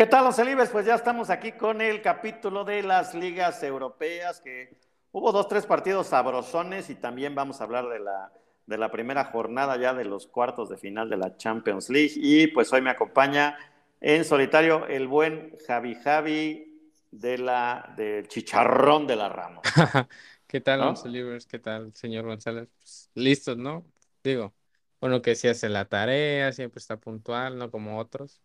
[0.00, 0.70] ¿Qué tal los celibes?
[0.70, 4.74] Pues ya estamos aquí con el capítulo de las ligas europeas, que
[5.12, 8.32] hubo dos, tres partidos sabrosones y también vamos a hablar de la,
[8.64, 12.14] de la primera jornada ya de los cuartos de final de la Champions League.
[12.16, 13.58] Y pues hoy me acompaña
[14.00, 16.80] en solitario el buen Javi Javi
[17.10, 19.60] de la, del Chicharrón de la Ramos.
[20.46, 21.44] ¿Qué tal, los celibes?
[21.44, 22.70] ¿Qué tal, señor González?
[22.74, 23.84] Pues, listos, ¿no?
[24.24, 24.54] Digo,
[25.00, 28.40] uno que sí hace la tarea, siempre está puntual, no como otros.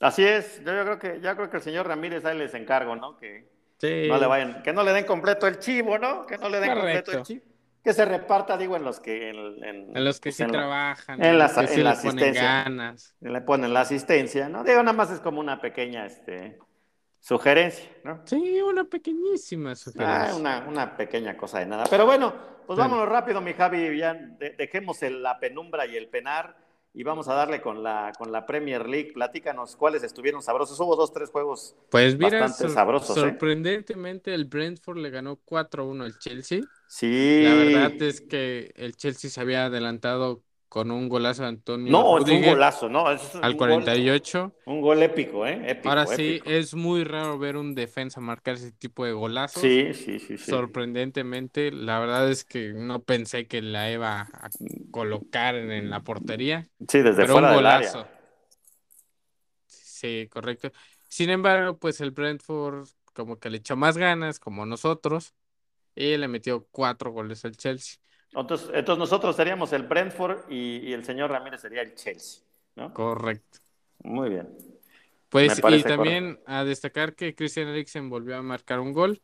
[0.00, 3.16] Así es, yo, creo que ya creo que el señor Ramírez ahí les encargo, ¿no?
[3.16, 3.48] Que
[3.82, 6.26] no le vayan, que no le den completo el chivo, ¿no?
[6.26, 7.44] Que no le den completo el chivo.
[7.84, 11.46] Que se reparta, digo, en los que en, los que pues, sí trabajan, en, la,
[11.46, 13.16] en la asistencia, ganas.
[13.20, 14.62] le ponen la asistencia, ¿no?
[14.62, 16.58] Digo, nada más es como una pequeña, este,
[17.18, 18.22] sugerencia, ¿no?
[18.24, 20.30] Sí, una pequeñísima sugerencia.
[20.30, 21.86] Ah, una, una pequeña cosa de nada.
[21.90, 22.32] Pero bueno,
[22.66, 26.56] pues vámonos rápido, mi Javi, ya dejemos la penumbra y el penar
[26.94, 29.12] y vamos a darle con la, con la Premier League.
[29.14, 30.78] Platícanos cuáles estuvieron sabrosos.
[30.78, 33.16] Hubo dos, tres juegos pues bastante sabrosos.
[33.16, 33.20] ¿eh?
[33.20, 36.60] Sorprendentemente, el Brentford le ganó 4-1 al Chelsea.
[36.86, 37.42] Sí.
[37.44, 40.42] La verdad es que el Chelsea se había adelantado
[40.72, 41.92] con un golazo de Antonio.
[41.92, 43.04] No, es un golazo, ¿no?
[43.06, 44.54] al 48.
[44.64, 45.60] un gol épico, ¿eh?
[45.66, 49.60] Épico, Ahora sí, es muy raro ver un defensa marcar ese tipo de golazos.
[49.60, 50.50] Sí, sí, sí, sí.
[50.50, 54.48] Sorprendentemente, la verdad es que no pensé que la iba a
[54.90, 56.66] colocar en, la portería.
[56.88, 58.06] Sí, desde fuera un golazo.
[59.66, 60.72] Sí, correcto.
[61.06, 65.34] Sin embargo, pues el Brentford como que le echó más ganas, como nosotros,
[65.94, 68.01] y le metió cuatro goles al Chelsea.
[68.34, 72.42] Entonces, entonces nosotros seríamos el Brentford y, el señor Ramírez sería el Chelsea,
[72.76, 72.92] ¿no?
[72.94, 73.58] Correcto.
[74.02, 74.48] Muy bien.
[75.28, 79.22] Pues y también a destacar que Christian Eriksen volvió a marcar un gol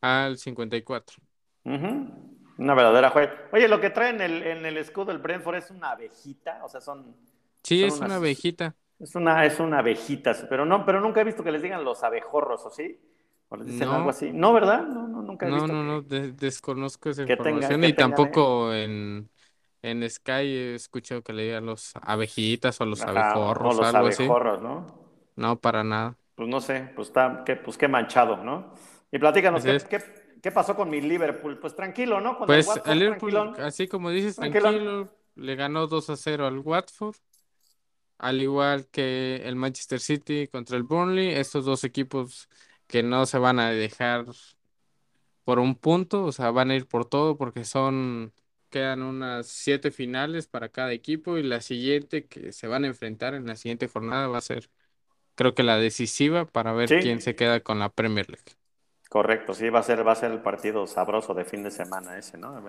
[0.00, 1.18] al 54.
[1.64, 3.48] Una verdadera juega.
[3.52, 6.68] Oye, lo que trae en el, en el escudo del Brentford es una abejita, o
[6.68, 7.14] sea, son...
[7.62, 8.74] Sí, es una abejita.
[8.98, 12.02] Es una, es una abejita, pero no, pero nunca he visto que les digan los
[12.02, 12.98] abejorros, ¿o sí?
[13.50, 13.92] No.
[13.92, 14.32] algo así.
[14.32, 14.86] No, ¿verdad?
[14.86, 15.66] No, no nunca he visto.
[15.66, 19.30] No, no, no, desconozco esa información y tampoco en,
[19.82, 23.76] en Sky he escuchado que le digan los abejitas o los abejorros.
[23.76, 24.86] O los abejorros, ¿no?
[25.36, 26.16] No, para nada.
[26.34, 28.72] Pues no sé, pues está, qué, pues qué manchado, ¿no?
[29.10, 30.02] Y platícanos, ¿qué,
[30.42, 31.58] qué, pasó con mi Liverpool?
[31.58, 32.38] Pues tranquilo, ¿no?
[32.38, 37.16] pues el, Liverpool, así como dices, tranquilo, le ganó 2 a 0 al Watford
[38.18, 42.48] al igual que el Manchester City contra el Burnley, estos dos equipos
[42.86, 44.26] que no se van a dejar
[45.44, 48.32] por un punto, o sea, van a ir por todo porque son,
[48.70, 53.34] quedan unas siete finales para cada equipo y la siguiente que se van a enfrentar
[53.34, 54.68] en la siguiente jornada va a ser,
[55.34, 58.56] creo que la decisiva para ver quién se queda con la Premier League.
[59.08, 62.18] Correcto, sí, va a ser, va a ser el partido sabroso de fin de semana
[62.18, 62.60] ese, ¿no?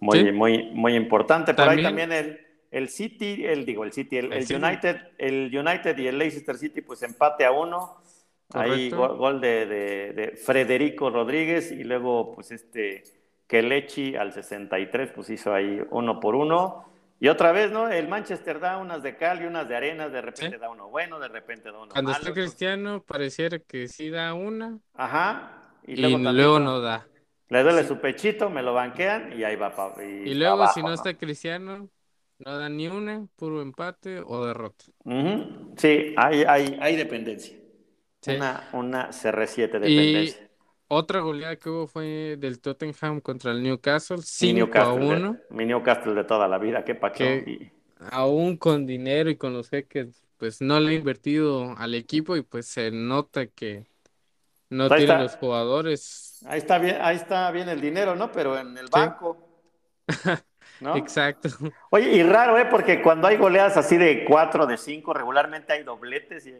[0.00, 1.54] Muy, muy, muy importante.
[1.54, 2.40] Por ahí también el,
[2.70, 7.02] el City, el digo, el City, el, United, el United y el Leicester City, pues
[7.02, 8.00] empate a uno.
[8.52, 13.04] Ahí gol, de, Federico Rodríguez y luego pues este
[13.46, 16.86] Kelechi al 63 pues hizo ahí uno por uno.
[17.22, 17.88] Y otra vez, ¿no?
[17.90, 21.20] El Manchester da unas de cal y unas de arena, de repente da uno bueno,
[21.20, 24.78] de repente da uno Cuando está Cristiano pareciera que sí da una.
[24.94, 25.74] Ajá.
[25.86, 27.06] Y luego, no da.
[27.48, 29.74] Le duele su pechito, me lo banquean y ahí va.
[30.00, 31.90] y, y luego si no, está Cristiano,
[32.38, 34.84] no da ni una, puro empate o derrota.
[35.76, 37.59] Sí, hay, hay, hay dependencia.
[38.26, 40.36] Una, una CR7 de y
[40.88, 45.36] Otra goleada que hubo fue del Tottenham contra el Newcastle, 5 a 1.
[45.50, 47.24] mi Newcastle de toda la vida, qué pacho.
[48.10, 52.42] Aún con dinero y con los jeques, pues no le ha invertido al equipo y
[52.42, 53.86] pues se nota que
[54.68, 56.42] no tiene los jugadores.
[56.46, 58.30] Ahí está bien, ahí está bien el dinero, ¿no?
[58.32, 59.36] Pero en el banco.
[60.80, 60.96] ¿No?
[60.96, 61.50] Exacto.
[61.90, 62.64] Oye, y raro, ¿eh?
[62.70, 66.54] Porque cuando hay goleadas así de 4, de 5, regularmente hay dobletes y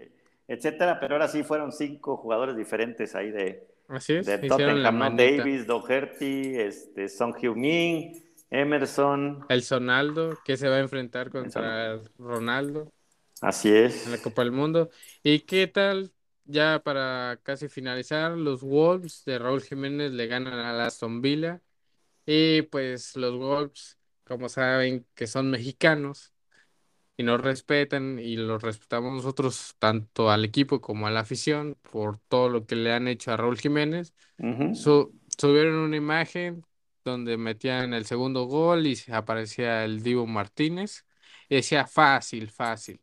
[0.50, 5.64] etcétera, pero ahora sí fueron cinco jugadores diferentes ahí de, Así es, de Tottenham, Davis,
[5.64, 8.20] Doherty, este, Song Heung-min,
[8.50, 9.46] Emerson.
[9.48, 12.92] El Sonaldo, que se va a enfrentar contra Ronaldo.
[13.40, 14.06] Así es.
[14.06, 14.90] En la Copa del Mundo.
[15.22, 16.10] ¿Y qué tal?
[16.46, 21.60] Ya para casi finalizar, los Wolves de Raúl Jiménez le ganan a la Aston Villa.
[22.26, 26.32] Y pues los Wolves, como saben, que son mexicanos,
[27.20, 32.18] y nos respetan y lo respetamos nosotros tanto al equipo como a la afición por
[32.28, 34.14] todo lo que le han hecho a Raúl Jiménez.
[35.36, 36.64] subieron una imagen
[37.04, 41.04] donde metían el segundo gol y aparecía el Divo Martínez
[41.50, 43.02] y decía fácil, fácil.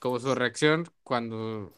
[0.00, 1.72] Como su reacción cuando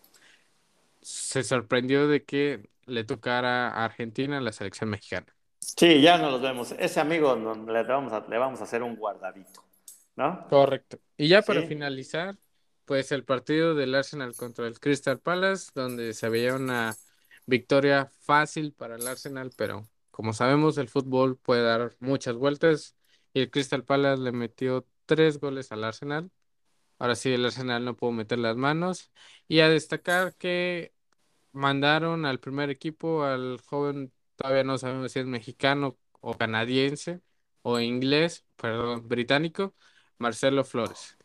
[1.03, 5.27] se sorprendió de que le tocara a Argentina la selección mexicana.
[5.61, 6.73] Sí, ya no los vemos.
[6.79, 9.64] Ese amigo le vamos a, le vamos a hacer un guardadito,
[10.17, 10.47] ¿no?
[10.49, 10.99] Correcto.
[11.17, 12.37] Y ya para finalizar,
[12.85, 16.95] pues el partido del Arsenal contra el Crystal Palace, donde se veía una
[17.47, 22.97] victoria fácil para el Arsenal, pero como sabemos, el fútbol puede dar muchas vueltas
[23.33, 26.31] y el Crystal Palace le metió tres goles al Arsenal.
[26.99, 29.11] Ahora sí, el Arsenal no pudo meter las manos.
[29.49, 30.95] Y a destacar que
[31.53, 37.21] mandaron al primer equipo al joven, todavía no sabemos si es mexicano o canadiense
[37.63, 39.75] o inglés, perdón, británico,
[40.19, 41.17] Marcelo Flores.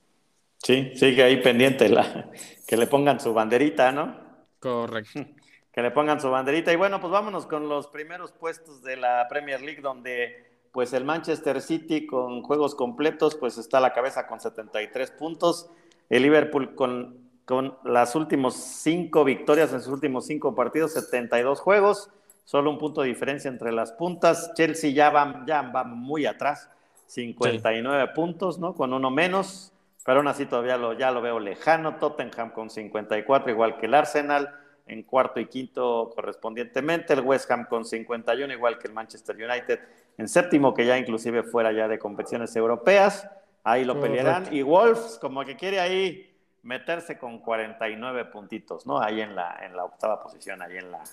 [0.57, 2.29] Sí, sigue ahí pendiente la,
[2.67, 4.15] que le pongan su banderita, ¿no?
[4.59, 5.19] Correcto.
[5.71, 6.73] Que le pongan su banderita.
[6.73, 11.05] Y bueno, pues vámonos con los primeros puestos de la Premier League, donde pues el
[11.05, 15.69] Manchester City con juegos completos, pues está a la cabeza con 73 puntos.
[16.09, 22.11] El Liverpool con con las últimos cinco victorias en sus últimos cinco partidos, 72 juegos,
[22.45, 24.51] solo un punto de diferencia entre las puntas.
[24.53, 26.69] Chelsea ya va, ya va muy atrás,
[27.09, 28.75] 59 puntos, ¿no?
[28.75, 29.73] Con uno menos,
[30.05, 31.95] pero aún así todavía lo, ya lo veo lejano.
[31.95, 37.13] Tottenham con 54, igual que el Arsenal, en cuarto y quinto correspondientemente.
[37.13, 39.79] El West Ham con 51, igual que el Manchester United,
[40.19, 43.27] en séptimo, que ya inclusive fuera ya de competiciones europeas.
[43.63, 44.53] Ahí lo pelearán.
[44.53, 49.01] Y Wolves, como que quiere ahí meterse con 49 puntitos, ¿no?
[49.01, 51.03] Ahí en la, en la octava posición, ahí en la,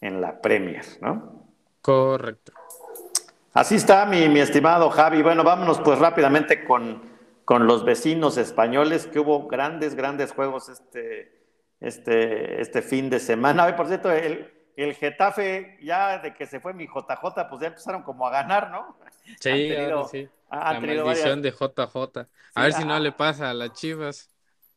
[0.00, 1.48] en la Premier, ¿no?
[1.80, 2.52] Correcto.
[3.52, 5.22] Así está, mi, mi estimado Javi.
[5.22, 7.02] Bueno, vámonos pues rápidamente con,
[7.44, 11.38] con los vecinos españoles, que hubo grandes, grandes juegos este,
[11.80, 13.66] este, este fin de semana.
[13.66, 17.68] Hoy, por cierto, el, el Getafe, ya de que se fue mi JJ, pues ya
[17.68, 18.96] empezaron como a ganar, ¿no?
[19.38, 19.74] Sí,
[20.10, 20.28] sí.
[20.50, 22.26] la maldición de JJ.
[22.54, 24.30] A ver si no le pasa a las Chivas.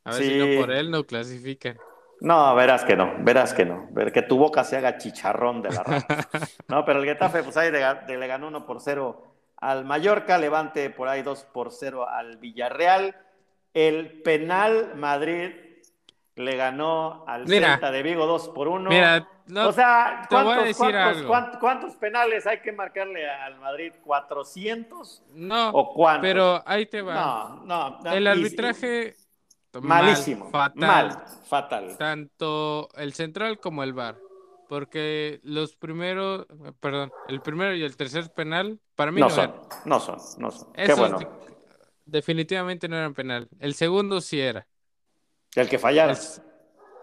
[0.03, 1.77] A ver si no por él no clasifican.
[2.21, 3.87] No, verás que no, verás que no.
[3.91, 6.05] Ver que tu boca se haga chicharrón de la rama.
[6.67, 9.23] No, pero el Getafe, pues ahí le, ganó 1 por 0
[9.57, 13.15] al Mallorca, Levante por ahí 2 por 0 al Villarreal.
[13.73, 15.51] El penal Madrid
[16.35, 18.89] le ganó al Celta de Vigo 2 por 1.
[18.89, 23.93] Mira, o sea, ¿cuántos, ¿cuántos, penales hay que marcarle al Madrid?
[24.03, 25.21] ¿400?
[25.33, 26.21] No, ¿O cuántos?
[26.23, 27.59] pero ahí te va.
[27.63, 28.11] No, no.
[28.11, 29.15] El arbitraje
[29.81, 30.49] Malísimo.
[30.49, 30.79] fatal.
[30.79, 31.97] Mal, fatal.
[31.97, 34.17] Tanto el central como el bar.
[34.67, 36.47] Porque los primeros,
[36.79, 39.53] perdón, el primero y el tercer penal, para mí no, son,
[39.85, 40.73] no son, no son.
[40.73, 41.19] Qué bueno.
[42.05, 43.47] definitivamente no eran penal.
[43.59, 44.67] El segundo sí era.
[45.55, 46.13] El que fallaba.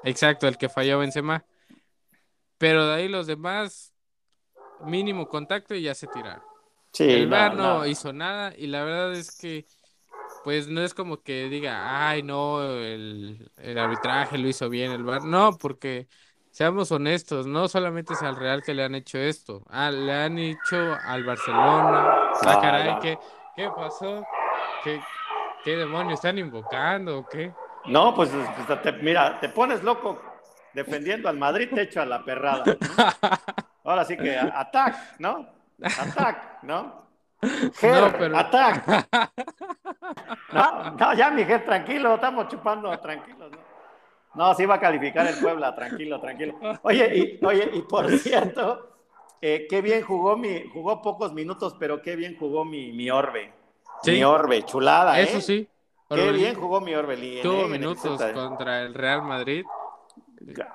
[0.03, 1.45] exacto, el que falló Benzema.
[2.59, 3.93] Pero de ahí los demás,
[4.85, 6.43] mínimo contacto y ya se tiraron.
[6.93, 9.67] Sí, el bar no hizo nada y la verdad es que
[10.45, 15.25] pues no es como que diga, ay, no, el, arbitraje lo hizo bien el bar.
[15.25, 16.09] No, porque
[16.51, 20.39] seamos honestos, no solamente es al Real que le han hecho esto, ah, le han
[20.39, 22.33] hecho al Barcelona.
[22.45, 23.19] Ah, caray, ¿qué,
[23.57, 24.25] ¿qué, pasó?
[24.85, 25.01] ¿Qué,
[25.65, 27.53] ¿Qué demonios están invocando o qué?
[27.87, 28.31] No, pues,
[28.67, 30.21] pues mira, te pones loco
[30.73, 32.65] defendiendo al Madrid, te echo a la perrada.
[33.85, 35.47] Ahora sí que atac, ¿no?
[35.83, 37.02] Atac, ¿no?
[37.43, 38.39] No, pero...
[38.39, 39.09] Attack.
[40.53, 43.51] No, no, ya, mi gente, tranquilo, estamos chupando, tranquilos.
[43.51, 43.59] ¿no?
[44.35, 46.59] No, sí va a calificar el Puebla, tranquilo, tranquilo.
[46.83, 48.97] Oye, y, oye, y por cierto,
[49.41, 53.53] eh, qué bien jugó mi, jugó pocos minutos, pero qué bien jugó mi, mi Orbe.
[54.05, 55.41] Mi Orbe, chulada, Eso ¿eh?
[55.41, 55.69] sí.
[56.11, 57.41] Qué bien jugó mi Orbe.
[57.43, 59.65] Tuvo minutos contra el Real Madrid.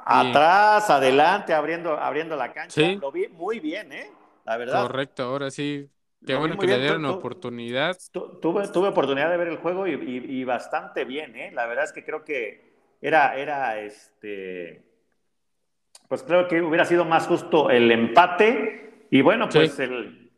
[0.06, 2.82] Atrás, adelante, abriendo, abriendo la cancha.
[3.00, 4.12] Lo vi muy bien, ¿eh?
[4.46, 4.82] La verdad.
[4.82, 5.88] Correcto, ahora sí
[6.26, 7.96] Qué bueno que le dieron oportunidad.
[8.12, 11.52] tuve, tuve oportunidad de ver el juego y, bastante bien, ¿eh?
[11.54, 14.84] La verdad es que creo que era, era este.
[16.08, 19.08] Pues creo que hubiera sido más justo el empate.
[19.10, 20.32] Y bueno, pues el,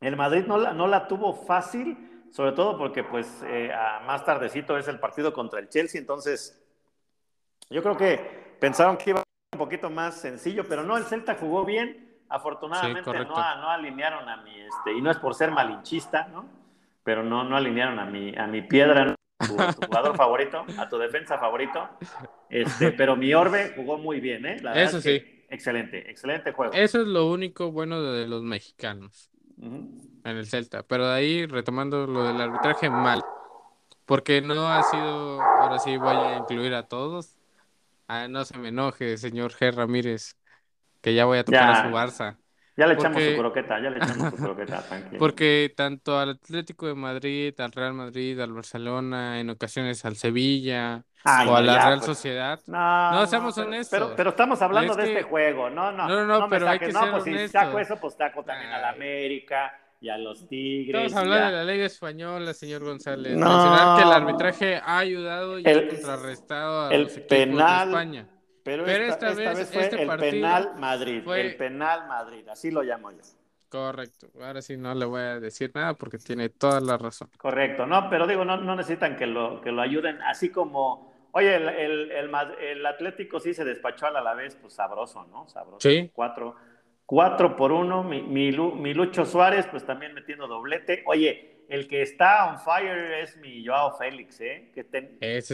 [0.00, 3.70] el Madrid no la, no la tuvo fácil, sobre todo porque, pues, eh,
[4.06, 6.00] más tardecito es el partido contra el Chelsea.
[6.00, 6.60] Entonces,
[7.70, 11.04] yo creo que pensaron que iba a ser un poquito más sencillo, pero no, el
[11.04, 15.52] Celta jugó bien Afortunadamente no, no, alinearon a mi, este, y no es por ser
[15.52, 16.44] malinchista, ¿no?
[17.04, 21.38] Pero no, no alinearon a mi, a mi piedra, tu, jugador favorito, a tu defensa
[21.38, 21.88] favorito.
[22.48, 24.56] Este, pero mi Orbe jugó muy bien, ¿eh?
[24.74, 25.44] Eso sí.
[25.48, 26.72] excelente, excelente juego.
[26.72, 30.82] Eso es lo único bueno de los mexicanos en el Celta.
[30.82, 33.22] Pero de ahí, retomando lo del arbitraje, mal.
[34.06, 37.38] porque no ha sido, ahora sí voy a incluir a todos.
[38.08, 39.72] Ah, no se me enoje, señor G.
[39.72, 40.36] Ramírez,
[41.04, 42.38] que ya voy a tocar a su Barça.
[42.76, 45.18] Ya le echamos su croqueta, ya le echamos su croqueta, tranquilo.
[45.18, 51.04] Porque tanto al Atlético de Madrid, al Real Madrid, al Barcelona, en ocasiones al Sevilla
[51.24, 52.06] o a la Real pues.
[52.06, 52.58] Sociedad.
[52.66, 54.14] No, no seamos honestos.
[54.16, 56.08] Pero, estamos hablando de este juego, no, no.
[56.08, 58.78] No, no, pero hay que no, ser pues si saco eso, pues saco también a
[58.78, 61.06] la América y a los Tigres.
[61.06, 63.36] Estamos hablando de la Liga Española, señor González.
[63.36, 68.33] Mencionar que el arbitraje ha ayudado y ha contrarrestado a el los penal, de España.
[68.64, 73.18] Pero, esta, vez, fue este el penal Madrid, el penal Madrid, así lo llamo yo.
[73.68, 77.28] Correcto, ahora sí no le voy a decir nada porque tiene toda la razón.
[77.36, 81.56] Correcto, no, pero digo, no, no necesitan que lo, que lo ayuden, así como, oye,
[81.56, 82.10] el, el,
[82.58, 85.46] el, Atlético sí se despachó a la vez, pues sabroso, ¿no?
[85.46, 85.86] Sabroso.
[85.86, 86.10] Sí.
[86.14, 86.56] Cuatro,
[87.04, 91.02] cuatro por uno, mi, mi, Lucho Suárez, pues también metiendo doblete.
[91.04, 94.70] Oye, el que está on fire es mi Joao Félix, ¿eh?
[94.72, 94.84] Que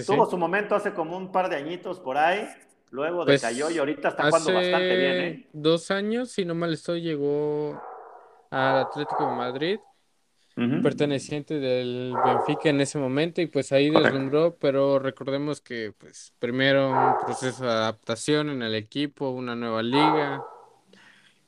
[0.07, 2.49] tuvo su momento hace como un par de añitos por ahí
[2.91, 5.49] Luego pues, decayó y ahorita está jugando bastante bien, ¿eh?
[5.53, 7.81] Dos años, si no mal estoy, llegó
[8.51, 9.79] al Atlético de Madrid,
[10.83, 16.91] perteneciente del Benfica en ese momento, y pues ahí deslumbró, pero recordemos que pues primero
[16.91, 20.45] un proceso de adaptación en el equipo, una nueva liga,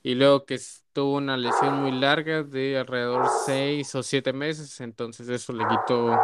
[0.02, 0.58] y luego que
[0.92, 6.16] tuvo una lesión muy larga de alrededor seis o siete meses, entonces eso le quitó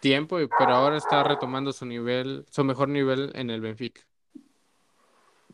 [0.00, 4.02] tiempo, pero ahora está retomando su nivel, su mejor nivel en el Benfica.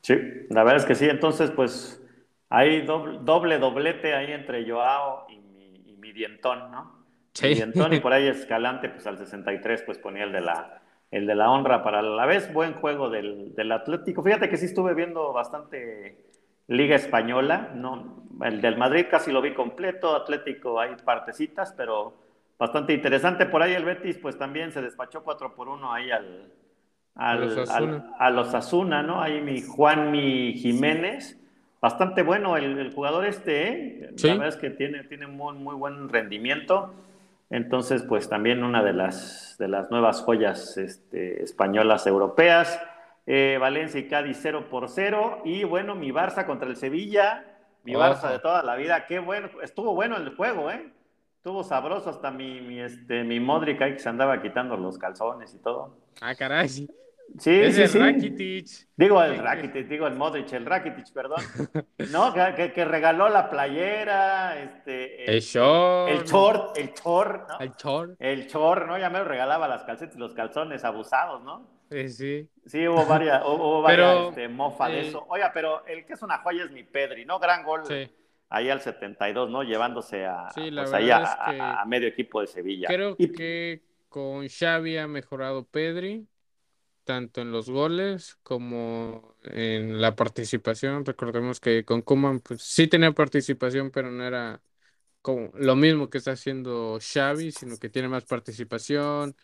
[0.04, 0.18] Sí,
[0.50, 1.08] la verdad es que sí.
[1.08, 2.06] Entonces, pues
[2.50, 7.06] hay doble, doblete ahí entre Joao y mi, dientón, ¿no?
[7.32, 7.48] Sí.
[7.48, 11.26] Mi dientón y por ahí Escalante, pues al 63, pues ponía el de la, el
[11.26, 12.52] de la honra para la vez.
[12.52, 14.22] Buen juego del, del Atlético.
[14.22, 16.26] Fíjate que sí estuve viendo bastante
[16.66, 17.70] Liga Española.
[17.74, 20.14] No, el del Madrid casi lo vi completo.
[20.14, 22.12] Atlético hay partecitas, pero
[22.58, 23.46] bastante interesante.
[23.46, 26.52] Por ahí el Betis, pues también se despachó 4 por 1 ahí al
[27.14, 29.20] a los Asuna, ¿no?
[29.20, 31.38] Ahí mi Juan mi Jiménez,
[31.80, 34.10] bastante bueno el, jugador este, ¿eh?
[34.22, 36.94] La verdad es que tiene, tiene muy, muy buen rendimiento.
[37.50, 42.80] Entonces, pues también una de las, de las nuevas joyas este, españolas europeas.
[43.26, 45.42] Eh, Valencia y Cádiz 0 por 0.
[45.44, 47.44] Y bueno, mi Barça contra el Sevilla,
[47.84, 49.06] mi Barça de toda la vida.
[49.06, 50.90] Qué bueno, estuvo bueno el juego, ¿eh?
[51.44, 55.52] Estuvo sabroso hasta mi, mi, este, mi Modric ahí que se andaba quitando los calzones
[55.52, 55.98] y todo.
[56.22, 56.66] Ah, caray.
[56.70, 56.88] Sí,
[57.38, 57.98] sí, sí.
[57.98, 58.66] Rakitic.
[58.96, 61.42] Digo el Rakitic, digo el Modric, el Rakitic, perdón.
[62.12, 65.30] No, que, que regaló la playera, este...
[65.30, 66.12] El, short.
[66.12, 67.60] El short, el short, ¿no?
[67.60, 68.16] El short.
[68.20, 68.96] El short, ¿no?
[68.96, 71.68] Ya me regalaba las calcetas y los calzones abusados, ¿no?
[71.90, 72.48] Sí, sí.
[72.64, 75.26] Sí, hubo varias, hubo varias este, mofa de eso.
[75.28, 77.38] Oiga, pero el que es una joya es mi Pedri, ¿no?
[77.38, 77.84] Gran gol.
[77.84, 78.10] Sí.
[78.54, 79.64] Ahí al 72, ¿no?
[79.64, 82.86] Llevándose a, pues ahí a, medio equipo de Sevilla.
[82.86, 86.24] Creo que con Xavi ha mejorado Pedri
[87.02, 91.04] tanto en los goles como en la participación.
[91.04, 94.62] Recordemos que con Kuman pues, sí tenía participación, pero no era
[95.20, 99.34] como lo mismo que está haciendo Xavi, sino que tiene más participación,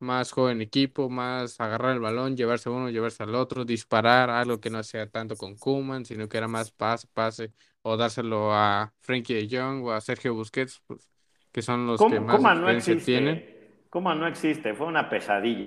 [0.00, 4.30] más juego en equipo, más agarrar el balón, llevarse a uno, llevarse al otro, disparar,
[4.30, 8.52] algo que no sea tanto con Kuman, sino que era más pase, pase, o dárselo
[8.52, 11.08] a Frankie de Jong o a Sergio Busquets, pues,
[11.52, 13.58] que son los que más experiencia no tienen.
[13.90, 15.66] Kuman no existe, fue una pesadilla.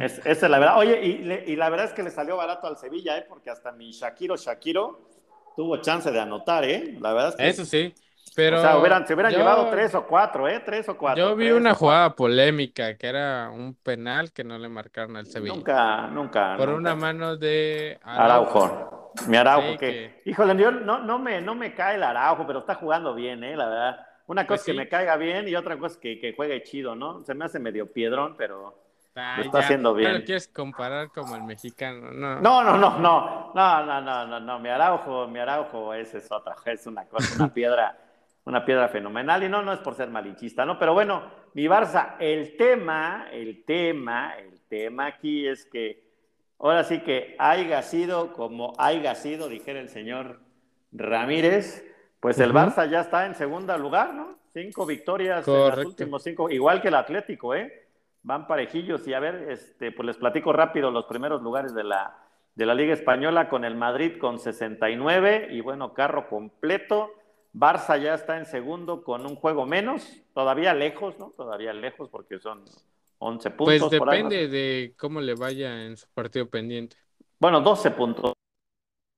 [0.00, 0.78] es, esa es la verdad.
[0.78, 1.00] Oye,
[1.46, 3.26] y, la verdad es que le salió barato al Sevilla, ¿eh?
[3.28, 5.08] Porque hasta mi Shakiro Shakiro
[5.56, 6.96] tuvo chance de anotar, ¿eh?
[7.00, 7.48] La verdad es que.
[7.48, 7.94] Eso sí.
[8.36, 10.62] Pero, o sea, hubieran, se hubieran llevado tres o cuatro, ¿eh?
[10.64, 11.22] Tres o cuatro.
[11.22, 15.54] Yo vi una jugada polémica que era un penal que no le marcaron al Sevilla.
[15.54, 16.56] Nunca, nunca.
[16.56, 18.64] Por una mano de Araujo.
[18.64, 19.12] Araujo.
[19.26, 20.20] Mi Araujo, que...
[20.22, 20.22] que...
[20.30, 23.56] Híjole, yo, no, no, me, no me cae el Araujo, pero está jugando bien, ¿eh?
[23.56, 24.06] La verdad.
[24.26, 26.94] Una pues cosa pues que me caiga bien y otra cosa que, que juegue chido,
[26.94, 27.24] ¿no?
[27.24, 28.80] Se me hace medio piedrón, pero.
[29.16, 30.12] Ah, lo está haciendo bien.
[30.12, 32.40] No lo quieres comparar como el mexicano, no.
[32.40, 36.54] No, no, no, no, no, no, no, no, mi Araujo, mi Araujo, ese es otra,
[36.64, 37.98] es una cosa, una piedra
[38.44, 39.42] una piedra fenomenal.
[39.42, 40.78] Y no, no es por ser malinchista, ¿no?
[40.78, 46.02] Pero bueno, mi Barça, el tema, el tema, el tema aquí es que
[46.58, 50.40] ahora sí que haya sido como haya sido, dijera el señor
[50.92, 51.86] Ramírez,
[52.20, 54.38] pues el Barça ya está en segundo lugar, ¿no?
[54.52, 57.88] Cinco victorias en los últimos cinco, igual que el Atlético, ¿eh?
[58.22, 62.16] van parejillos y a ver, este, pues les platico rápido los primeros lugares de la,
[62.54, 67.12] de la Liga Española con el Madrid con 69 y bueno, carro completo.
[67.52, 71.32] Barça ya está en segundo con un juego menos, todavía lejos, ¿no?
[71.36, 72.64] Todavía lejos porque son
[73.18, 73.78] 11 puntos.
[73.78, 76.96] Pues depende de cómo le vaya en su partido pendiente.
[77.38, 78.34] Bueno, 12 puntos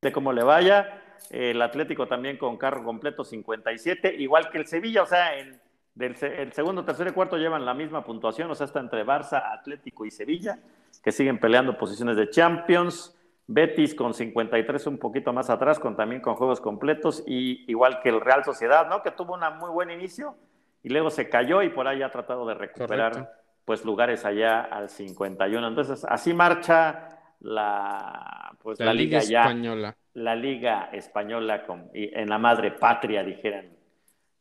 [0.00, 1.02] de cómo le vaya.
[1.30, 5.60] El Atlético también con carro completo 57, igual que el Sevilla, o sea, en,
[5.94, 9.52] Del, el segundo, tercero y cuarto llevan la misma puntuación, o sea, está entre Barça,
[9.52, 10.58] Atlético y Sevilla,
[11.02, 13.16] que siguen peleando posiciones de Champions.
[13.52, 18.08] Betis con 53 un poquito más atrás, con también con juegos completos, y igual que
[18.08, 19.02] el Real Sociedad, ¿no?
[19.02, 20.36] Que tuvo un muy buen inicio
[20.82, 23.32] y luego se cayó y por ahí ha tratado de recuperar
[23.64, 25.68] pues lugares allá al 51.
[25.68, 29.96] Entonces, así marcha la pues la, liga, española.
[30.14, 33.66] La liga española con, en la madre patria, dijeran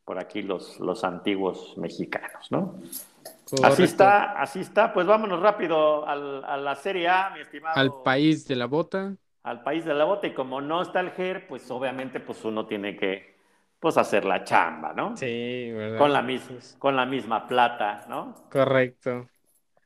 [0.04, 2.74] por aquí los, los antiguos mexicanos, ¿no?
[3.62, 4.92] Así está, así está.
[4.92, 7.78] Pues vámonos rápido al, a la Serie A, mi estimado.
[7.78, 9.14] Al país de la bota.
[9.42, 10.26] Al país de la bota.
[10.26, 13.32] Y como no está el GER, pues obviamente pues uno tiene que
[13.78, 15.16] pues hacer la chamba, ¿no?
[15.16, 15.98] Sí, ¿verdad?
[15.98, 18.34] Con la, misma, con la misma plata, ¿no?
[18.48, 19.28] Correcto.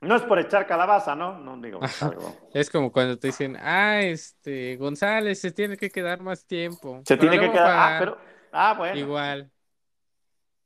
[0.03, 1.39] No es por echar calabaza, ¿no?
[1.39, 2.37] No digo algo.
[2.53, 7.01] Es como cuando te dicen, ah, este, González se tiene que quedar más tiempo.
[7.07, 8.19] Se tiene que quedar, ah, pero,
[8.53, 8.99] ah, bueno.
[8.99, 9.51] Igual.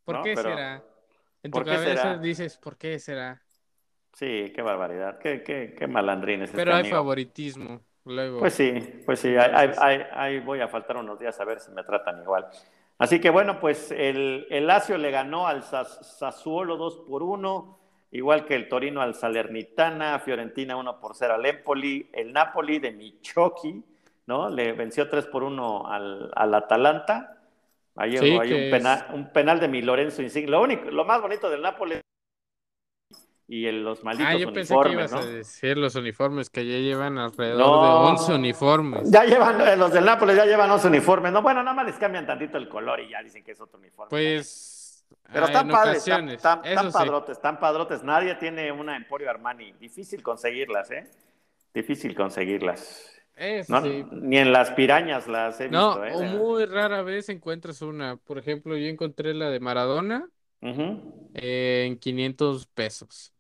[0.05, 0.83] ¿Por qué será?
[1.43, 3.43] En tu cabeza dices, ¿por qué será?
[4.13, 6.51] Sí, qué barbaridad, qué, qué, qué malandrines.
[6.51, 7.81] Pero hay favoritismo.
[8.05, 8.41] Luego.
[8.41, 12.21] Pues sí, pues sí, ahí, voy a faltar unos días a ver si me tratan
[12.23, 12.47] igual.
[12.99, 17.79] Así que bueno, pues el, el Lazio le ganó al Sassuolo 2 por 1,
[18.13, 22.93] igual que el Torino al Salernitana, Fiorentina 1 por 0 al Empoli, el Napoli de
[22.93, 23.83] Michoki,
[24.27, 24.49] ¿no?
[24.49, 27.40] Le venció 3 por 1 al, al Atalanta.
[28.01, 30.51] Hay un, penal, un penal de mi Lorenzo Insigne.
[30.51, 32.01] Lo, único, lo más bonito del Nápoles
[33.47, 37.19] y los malditos ah, yo pensé que ibas a decir los uniformes, que ya llevan
[37.19, 39.11] alrededor de 11 uniformes.
[39.11, 41.33] Ya llevan, eh, los del Nápoles ya llevan 11 uniformes.
[41.33, 43.81] No, bueno, nada más les cambian tantito el color y ya dicen que es otro
[43.81, 44.09] uniforme.
[44.09, 45.05] Pues.
[45.33, 48.05] Pero están padres, están, padrotes, están padrotes.
[48.05, 49.73] Nadie tiene una Emporio Armani.
[49.73, 51.11] Difícil conseguirlas, ¿eh?
[51.75, 53.20] Difícil conseguirla,s
[54.13, 55.99] ni en las pirañas las he visto.
[55.99, 56.13] No, ¿eh?
[56.15, 58.17] o muy rara vez encuentras una.
[58.17, 60.29] Por ejemplo, yo encontré la de Maradona
[60.61, 63.33] en 500 pesos.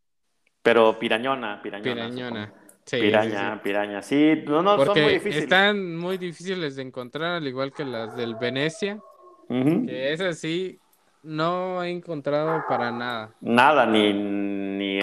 [0.62, 1.94] Pero pirañona, pirañona.
[1.94, 2.54] Pirañona.
[2.84, 4.02] Sí, piraña, piraña.
[4.02, 5.44] Sí, no, no, son muy difíciles.
[5.44, 9.00] Están muy difíciles de encontrar, al igual que las del Venecia.
[9.48, 10.78] Que es así,
[11.22, 13.34] no he encontrado para nada.
[13.40, 14.12] Nada, ni,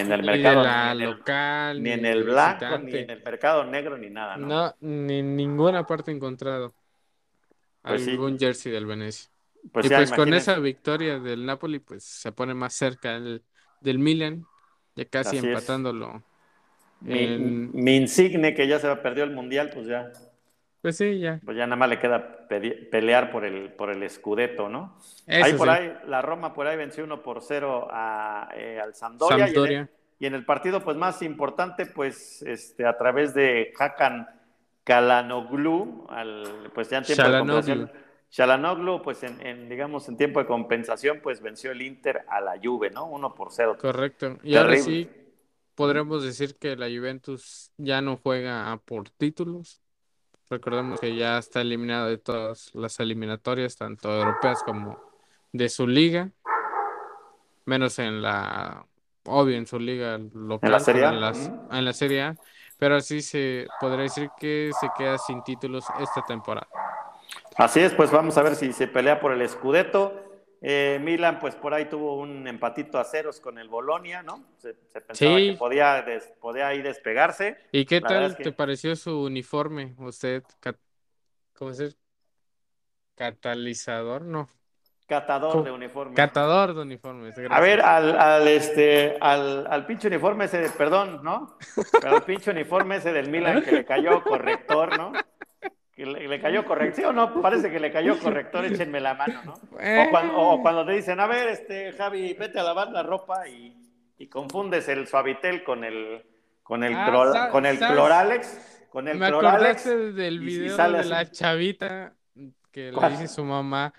[0.04, 0.96] ni en el mercado.
[0.96, 1.84] Ni en local.
[1.84, 4.38] ni, en el blanco, ni en el mercado negro, ni nada.
[4.38, 6.74] No, ni en ninguna parte he encontrado
[7.82, 9.30] pues algún jersey del Venecia.
[9.72, 14.46] Pues y pues con esa victoria del Napoli, pues se pone más cerca del Milan,
[14.96, 16.24] ya casi empatándolo.
[17.02, 20.12] Mi, insigne que ya se perdió el mundial, pues ya.
[20.82, 21.40] Pues sí, ya.
[21.44, 24.98] Pues ya nada más le queda pelear por el, por el Scudetto, ¿no?
[25.28, 29.90] ahí por ahí, la Roma por ahí venció 1 por 0 a, eh, al Sampdoria.
[30.20, 34.28] Y, en el, partido pues más importante, pues este, a través de Hakan
[34.84, 37.92] Kalanoglu, al, pues ya en tiempo de compensación.
[38.30, 42.90] Shalanoglu, pues en, digamos, en tiempo de compensación, pues venció el Inter a la Juve,
[42.90, 43.06] ¿no?
[43.06, 43.78] 1 por 0.
[43.80, 44.38] Correcto.
[44.44, 45.10] Y ahora sí
[45.76, 49.82] podremos decir que la Juventus ya no juega por títulos,
[50.50, 54.98] Recordemos que ya está eliminado de todas las eliminatorias, tanto europeas como
[55.52, 56.30] de su liga,
[57.66, 58.86] menos en la,
[59.26, 62.36] obvio, en su liga local, en la Serie A, en, la Serie A
[62.78, 66.68] pero así se podría decir que se queda sin títulos esta temporada.
[67.56, 70.27] Así es, pues vamos a ver si se pelea por el Scudetto.
[70.62, 74.44] Eh, Milan, pues por ahí tuvo un empatito a ceros con el Bolonia, ¿no?
[74.58, 76.06] Se, pensaba que podía,
[76.40, 77.58] podía ahí despegarse.
[77.72, 79.94] ¿Y qué tal te pareció su uniforme?
[80.00, 80.44] ¿Usted,
[81.54, 81.96] cómo es?
[83.16, 84.24] ¿Catalizador?
[84.24, 84.50] No.
[85.08, 86.16] Catador de uniformes.
[86.18, 87.34] Catador de uniformes.
[87.50, 91.58] A ver, al, al, este, al, al pinche uniforme ese, perdón, ¿no?
[91.94, 95.14] Pero al pinche uniforme ese del Milan que le cayó corrector, ¿no?
[96.06, 97.42] Le, cayó corrector, no?
[97.42, 99.54] Parece que le cayó corrector, échenme la mano, ¿no?
[100.36, 103.76] O cuando, te dicen, a ver, este, Javi, vete a lavar la ropa y,
[104.30, 106.24] confundes el suavitel con el,
[106.62, 109.86] con el, ah, con el cloralex, con el Me cloralex.
[110.16, 112.14] del video de la chavita
[112.72, 113.92] que le dice su mamá,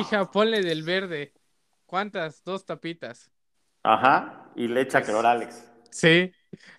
[0.00, 1.32] hija, ponle del verde.
[1.84, 2.42] ¿Cuántas?
[2.42, 3.30] Dos tapitas.
[3.84, 5.72] Ajá, y le echa pues, cloralex.
[5.90, 6.32] Sí,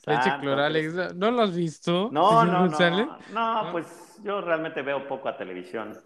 [0.06, 1.16] le echa cloralex.
[1.16, 2.10] ¿No lo has visto?
[2.12, 5.98] No, no, no, no, pues yo realmente veo poco a televisión.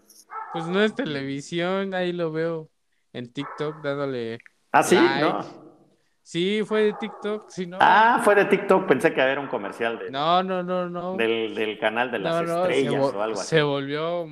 [0.52, 2.70] Pues no es televisión, ahí lo veo
[3.12, 4.38] en TikTok dándole.
[4.70, 5.40] Ah, sí, ¿no?
[6.22, 7.78] Sí, fue de TikTok, si no.
[7.80, 10.10] Ah, fue de TikTok, pensé que había un comercial de.
[10.10, 11.16] No, no, no, no.
[11.16, 13.48] Del, canal de las estrellas o algo así.
[13.48, 14.26] Se volvió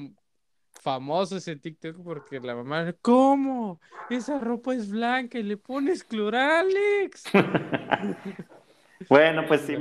[0.80, 3.80] famoso ese TikTok porque la mamá, ¿cómo?
[4.08, 7.24] Esa ropa es blanca y le pones Cloralex.
[9.08, 9.76] bueno, pues sí.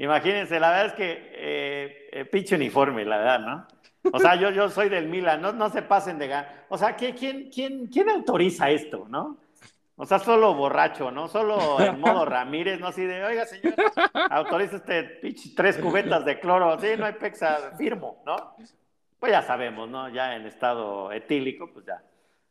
[0.00, 3.66] Imagínense, la verdad es que eh, eh, pinche uniforme, la verdad, ¿no?
[4.10, 6.64] O sea, yo, yo soy del Milan, no, no se pasen de gana.
[6.70, 9.36] O sea, ¿quién, quién, quién autoriza esto, no?
[9.96, 11.28] O sea, solo borracho, ¿no?
[11.28, 12.86] Solo en modo Ramírez, ¿no?
[12.86, 13.74] Así de, oiga, señor,
[14.30, 16.80] autoriza este pinche tres cubetas de cloro.
[16.80, 18.56] Sí, no hay pexa, firmo, ¿no?
[19.18, 20.08] Pues ya sabemos, ¿no?
[20.08, 22.02] Ya en estado etílico, pues ya.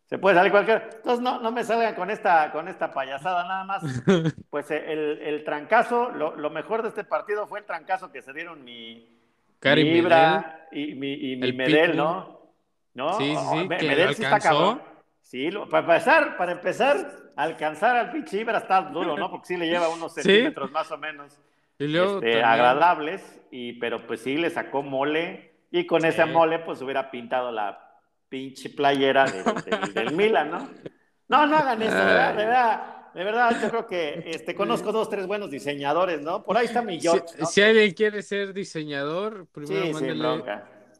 [0.10, 0.90] Se puede salir cualquier.
[0.96, 3.84] Entonces, no, no me salgan con esta, con esta payasada nada más.
[4.50, 8.34] Pues el, el trancazo, lo, lo, mejor de este partido fue el trancazo que se
[8.34, 9.08] dieron mi,
[9.64, 12.40] mi Ibra y mi, y mi Medel, ¿no?
[12.96, 13.14] ¿No?
[13.14, 13.68] Sí, sí.
[13.68, 14.82] Medel sí está cabrón.
[15.22, 19.30] Sí, para empezar, para empezar, alcanzar al pinche Ibra está duro, ¿no?
[19.30, 21.40] Porque sí le lleva unos centímetros más o menos
[21.78, 27.12] este, agradables, y, pero pues sí le sacó mole, y con ese mole pues hubiera
[27.12, 27.89] pintado la
[28.30, 29.26] pinche playera
[29.94, 30.70] del Milan, ¿no?
[31.28, 32.96] No, no hagan eso, de verdad, de verdad.
[33.14, 36.44] De verdad, yo creo que este, conozco dos, tres buenos diseñadores, ¿no?
[36.44, 37.26] Por ahí está mi George.
[37.48, 40.06] Si, alguien quiere ser diseñador, primero sí,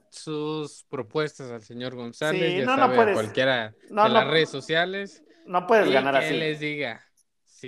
[0.10, 4.50] sus propuestas al señor González, sí, ya no, sabe, no puedes, cualquiera de las redes
[4.50, 5.24] sociales.
[5.46, 6.38] No puedes ganar que así.
[6.38, 7.02] les diga.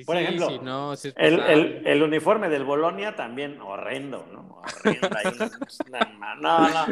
[0.06, 4.62] Por ejemplo, si no, si el, el, el, uniforme del Bolonia también horrendo, ¿no?
[4.62, 5.50] Horrendo.
[6.40, 6.88] no, no,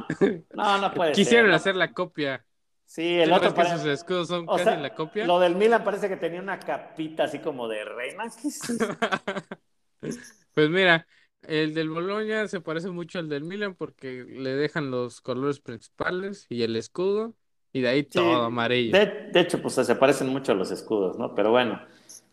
[0.54, 2.46] no, no puede Quisieron hacer la copia.
[2.90, 3.78] Sí, el otro parece...
[3.78, 5.24] sus escudos son casi sea, la copia?
[5.28, 8.24] Lo del Milan parece que tenía una capita así como de reina.
[10.00, 11.06] pues mira,
[11.44, 16.48] el del Boloña se parece mucho al del Milan porque le dejan los colores principales
[16.50, 17.36] y el escudo
[17.72, 18.98] y de ahí todo amarillo.
[18.98, 21.36] De, de, hecho, pues se parecen mucho a los escudos, ¿no?
[21.36, 21.80] Pero bueno,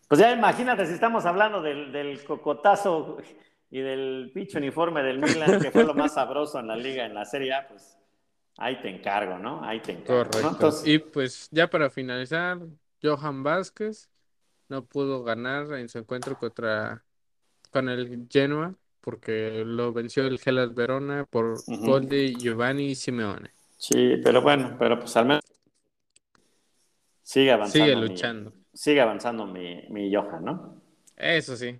[0.07, 3.19] pues ya imagínate si estamos hablando del, del cocotazo
[3.69, 7.13] y del pinche uniforme del Milan, que fue lo más sabroso en la liga, en
[7.13, 7.95] la Serie A, pues
[8.57, 9.63] Ahí te encargo, ¿no?
[9.63, 10.29] Ahí te encargo.
[10.31, 10.71] Correcto.
[10.83, 12.59] Y pues ya para finalizar,
[13.01, 14.09] Johan Vázquez
[14.67, 17.03] no pudo ganar en su encuentro contra
[17.71, 23.51] con el Genoa porque lo venció el Gelas Verona por gol de Giovanni Simeone.
[23.77, 25.43] Sí, pero bueno, pero pues al menos
[27.21, 27.85] sigue avanzando.
[27.85, 28.53] Sigue luchando.
[28.73, 30.81] sigue avanzando mi, mi Johan, ¿no?
[31.15, 31.79] Eso sí.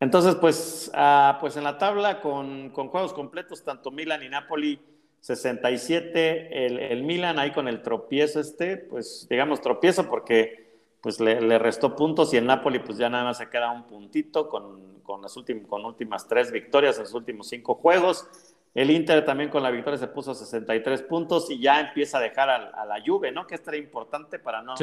[0.00, 4.80] Entonces, pues, ah, pues en la tabla con, con juegos completos, tanto Milan y Napoli
[5.24, 11.58] 67 el, el, Milan ahí con el tropiezo este, pues digamos tropiezo porque pues le,
[11.58, 15.22] restó puntos y el Napoli pues ya nada más se queda un puntito con, con
[15.22, 18.28] las últimas, con últimas tres victorias en sus últimos cinco juegos.
[18.74, 22.20] El Inter también con la victoria se puso a 63 puntos y ya empieza a
[22.20, 23.46] dejar a, la Juve, ¿no?
[23.46, 24.74] Que es très importante para no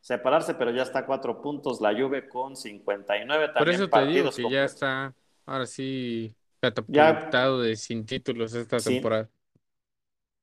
[0.00, 4.06] separarse, pero ya está a cuatro puntos la Juve con 59 también Por eso te
[4.06, 5.12] digo que ya está
[5.44, 9.28] ahora sí catapultado de sin títulos esta temporada.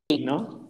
[0.10, 0.68] ¿No?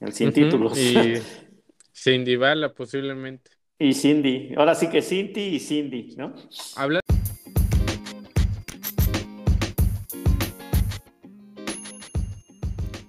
[0.00, 0.78] El sin títulos.
[0.78, 1.14] Y
[1.94, 3.50] Cindy Bala, posiblemente.
[3.78, 4.54] Y Cindy.
[4.56, 6.34] Ahora sí que Cindy y Cindy, ¿no?
[6.76, 7.00] Habla.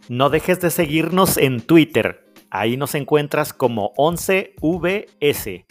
[0.09, 2.25] No dejes de seguirnos en Twitter.
[2.49, 5.65] Ahí nos encuentras como 11VS.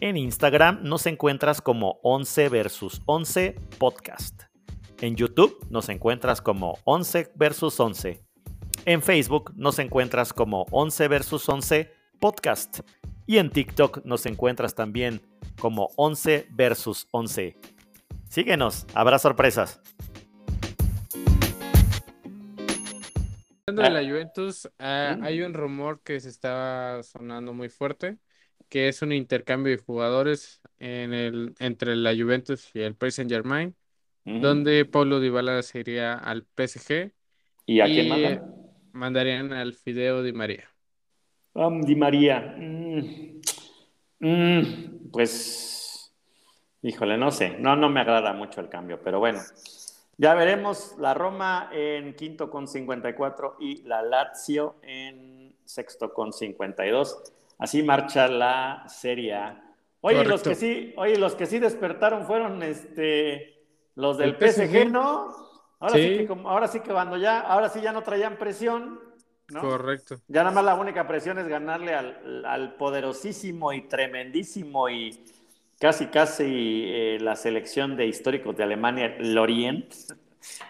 [0.00, 4.44] En Instagram nos encuentras como 11 versus 11 podcast.
[5.02, 8.24] En YouTube nos encuentras como 11 versus 11.
[8.86, 12.80] En Facebook nos encuentras como 11 versus 11 podcast
[13.26, 15.22] y en TikTok nos encuentras también
[15.58, 17.56] como 11 versus 11.
[18.28, 19.80] Síguenos, habrá sorpresas.
[23.66, 24.04] Hablando de la ah.
[24.06, 28.18] Juventus, ah, hay un rumor que se está sonando muy fuerte,
[28.68, 33.30] que es un intercambio de jugadores en el, entre la Juventus y el Paris Saint
[33.30, 33.74] Germain,
[34.26, 37.12] donde Paulo Dybala se iría al PSG.
[37.64, 38.63] ¿Y a quién mandan?
[38.94, 40.64] Mandarían al Fideo Di María?
[41.52, 42.54] Um, Di María.
[42.56, 43.40] Mm,
[44.20, 46.12] mm, pues,
[46.82, 47.56] híjole, no sé.
[47.58, 49.40] No, no me agrada mucho el cambio, pero bueno.
[50.16, 57.32] Ya veremos la Roma en quinto con 54 y la Lazio en sexto con 52.
[57.58, 59.34] Así marcha la Serie
[60.06, 63.62] Oye, los que sí, oye, los que sí despertaron fueron este
[63.94, 65.34] los del PSG, ¿no?
[65.84, 66.26] Ahora sí.
[66.26, 69.00] que ahora sí que cuando ya, ahora sí ya no traían presión,
[69.50, 69.60] ¿no?
[69.60, 70.16] Correcto.
[70.28, 75.22] Ya nada más la única presión es ganarle al, poderosísimo y tremendísimo y
[75.78, 79.92] casi casi eh, la selección de históricos de Alemania, Lorient.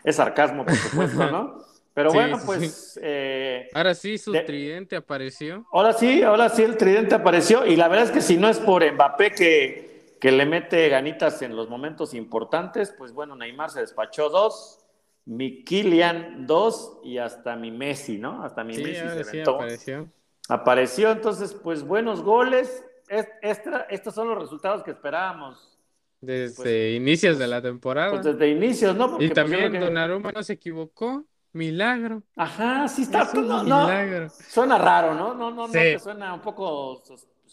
[0.05, 1.59] Es sarcasmo, por supuesto, ¿no?
[1.95, 2.99] Pero bueno, pues.
[3.03, 5.67] Eh, ahora sí, su tridente apareció.
[5.73, 7.67] Ahora sí, ahora sí, el tridente apareció.
[7.67, 11.43] Y la verdad es que si no es por Mbappé que, que le mete ganitas
[11.43, 14.84] en los momentos importantes, pues bueno, Neymar se despachó dos
[15.27, 18.45] mi Kilian 2 y hasta mi Messi, ¿no?
[18.45, 20.09] Hasta mi Messi se apareció.
[20.49, 22.85] Apareció, entonces, pues buenos goles.
[23.09, 25.79] estos son los resultados que esperábamos.
[26.21, 28.11] Desde pues, inicios de la temporada.
[28.11, 29.17] Pues desde inicios, ¿no?
[29.17, 31.25] y pues, también Donnarumma no se equivocó.
[31.53, 32.25] Milagro.
[32.35, 33.31] Ajá, sí está.
[33.33, 34.29] No, milagro.
[34.29, 35.35] suena raro, ¿no?
[35.35, 37.01] No, no, no, suena un poco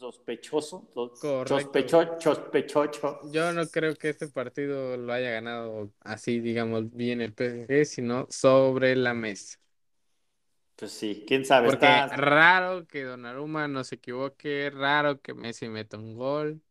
[0.02, 0.90] sospechoso,
[1.46, 3.20] sospechoso.
[3.32, 8.26] Yo no creo que este partido lo haya ganado así, digamos, bien el PSG, sino
[8.30, 9.60] sobre la mesa.
[10.76, 11.68] Pues sí, quién sabe.
[11.70, 16.62] Porque raro que Donnarumma no se equivoque, raro que Messi meta un gol.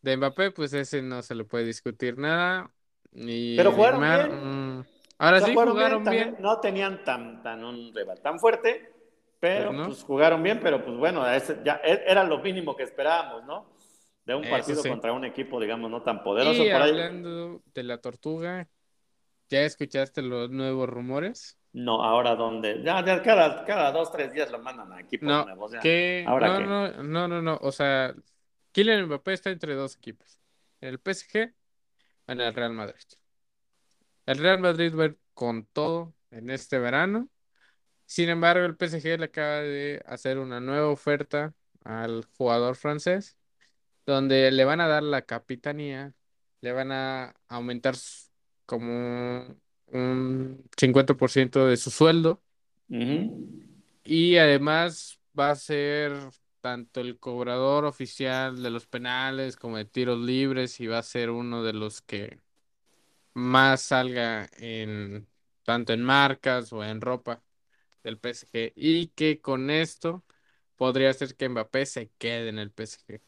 [0.00, 2.72] De Mbappé, pues ese no se le puede discutir nada.
[3.12, 4.78] Pero jugaron bien.
[4.78, 4.84] Mm,
[5.18, 6.36] ahora sí jugaron, bien.
[6.38, 8.92] no tenían tan, tan un rival tan fuerte,
[9.42, 11.24] pero pues, pues, jugaron bien, pero pues bueno,
[11.64, 13.66] ya e, era lo mínimo que esperábamos, ¿no?
[14.24, 16.62] De un partido contra un equipo, digamos, no tan poderoso.
[16.62, 18.68] Y hablando de la tortuga,
[19.48, 21.58] ¿ya escuchaste los nuevos rumores?
[21.72, 25.72] No, ahora donde, ya, ya cada, cada dos, tres días lo mandan a equipos nuevos.
[26.24, 28.14] ¿Ahora no, no, no, no, no, o sea,
[28.70, 30.40] Kylian Mbappé está entre dos equipos,
[30.80, 31.52] el PSG
[32.28, 32.94] en el Real Madrid.
[34.24, 37.28] El Real Madrid va a ir con todo en este verano.
[38.06, 43.36] Sin embargo, el PSG le acaba de hacer una nueva oferta al jugador francés,
[44.06, 46.14] donde le van a dar la capitanía,
[46.60, 47.94] le van a aumentar
[48.66, 52.42] como un 50% de su sueldo.
[54.04, 56.12] Y además va a ser
[56.60, 61.30] tanto el cobrador oficial de los penales como de tiros libres y va a ser
[61.30, 62.40] uno de los que
[63.34, 65.26] más salga en
[65.64, 67.42] tanto en marcas o en ropa
[68.02, 70.22] del PSG y que con esto
[70.76, 73.20] podría ser que Mbappé se quede en el PSG.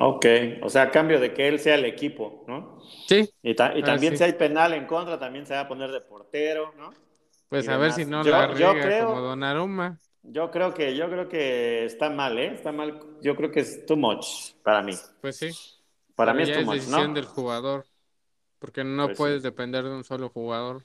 [0.00, 0.26] Ok,
[0.62, 2.78] o sea, a cambio de que él sea el equipo, ¿no?
[3.06, 3.28] Sí.
[3.42, 6.94] Y, también si hay penal en contra, también se va a poner de portero, ¿no?
[7.48, 9.98] Pues a ver si no la riega como Donnarumma.
[10.22, 12.54] Yo creo que, yo creo que está mal, ¿eh?
[12.54, 12.98] Está mal.
[13.20, 14.94] Yo creo que es too much para mí.
[15.20, 15.50] Pues sí.
[16.14, 17.84] Para mí es too much, decisión del jugador.
[18.58, 20.84] Porque no pues puedes depender de un solo jugador.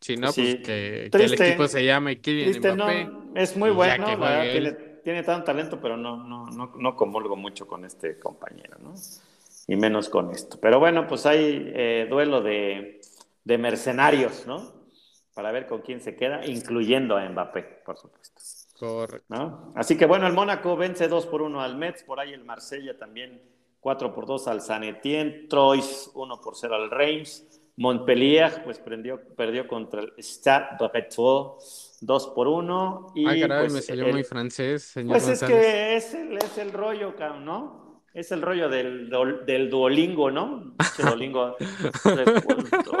[0.00, 3.08] Si no, pues, que, el equipo se llame Kylian Mbappé.
[3.34, 7.84] es muy bueno, tiene, tiene tanto talento, pero no, no, no, no comulgo mucho con
[7.84, 8.94] este compañero, ¿no?
[9.66, 10.58] Y menos con esto.
[10.60, 13.00] Pero bueno, pues hay eh, duelo de,
[13.44, 14.84] de mercenarios, ¿no?
[15.34, 18.40] para ver con quién se queda, incluyendo a Mbappé, por supuesto.
[18.78, 19.72] Correcto.
[19.74, 22.96] Así que bueno, el Mónaco vence 2 por 1 al Metz, por ahí el Marsella
[22.96, 23.42] también
[23.80, 29.20] 4 por 2 al San Etienne, Troyes 1 por 0 al Reims, Montpellier pues perdió,
[29.36, 31.54] perdió contra el Stade Breton
[32.00, 33.12] 2 por 1.
[33.14, 36.58] Y, Ay, caray, pues, me salió muy francés, señor Pues es que es el, es
[36.58, 37.84] el rollo, ¿no?
[38.12, 39.10] Es el rollo del,
[39.44, 40.76] del Duolingo, ¿no?
[40.98, 41.56] Duolingo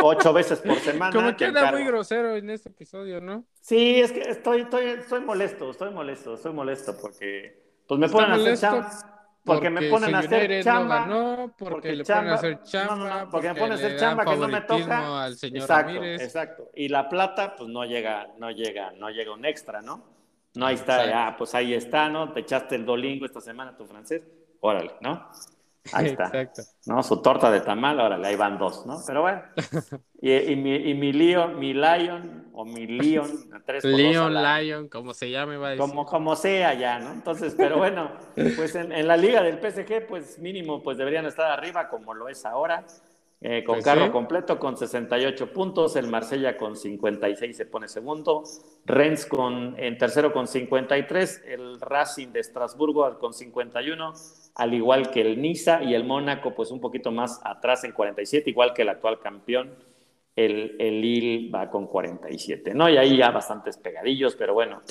[0.02, 1.12] ocho veces por semana.
[1.12, 3.44] Como que muy grosero en este episodio, ¿no?
[3.60, 8.32] Sí, es que estoy, estoy, estoy molesto, estoy molesto, estoy molesto porque pues me ponen
[8.32, 9.13] a hacer
[9.44, 11.06] Porque, me ponen a hacer chamba.
[11.06, 13.28] No porque, le ponen a hacer chamba.
[13.30, 15.24] porque, me ponen a hacer chamba que no me toca.
[15.24, 16.70] Al señor exacto, exacto.
[16.74, 20.14] Y la plata, pues no llega, no llega, no llega un extra, ¿no?
[20.54, 22.32] No ahí está, ah, pues ahí está, ¿no?
[22.32, 24.22] Te echaste el dolingo esta semana tu francés
[24.64, 25.28] órale, ¿no?
[25.92, 26.24] Ahí está.
[26.26, 26.62] Exacto.
[26.86, 27.02] ¿No?
[27.02, 28.98] Su torta de tamal, órale, ahí van dos, ¿no?
[29.06, 29.42] Pero bueno.
[30.20, 33.28] Y, mi, y mi Lion, mi Lion, o mi Leon,
[33.66, 35.86] tres Leon, Lion, como se llame, va a decir.
[35.86, 37.12] Como, como sea ya, ¿no?
[37.12, 41.50] Entonces, pero bueno, pues en, en, la liga del PSG, pues mínimo, pues deberían estar
[41.50, 42.86] arriba, como lo es ahora.
[43.46, 48.42] Eh, con pues carro completo con 68 puntos, el Marsella con 56 se pone segundo,
[48.86, 54.14] Rennes con, en tercero con 53, el Racing de Estrasburgo con 51,
[54.54, 58.50] al igual que el Niza y el Mónaco pues un poquito más atrás en 47,
[58.50, 59.74] igual que el actual campeón,
[60.36, 62.88] el, el Lille va con 47, ¿no?
[62.88, 64.82] Y ahí ya bastantes pegadillos, pero bueno,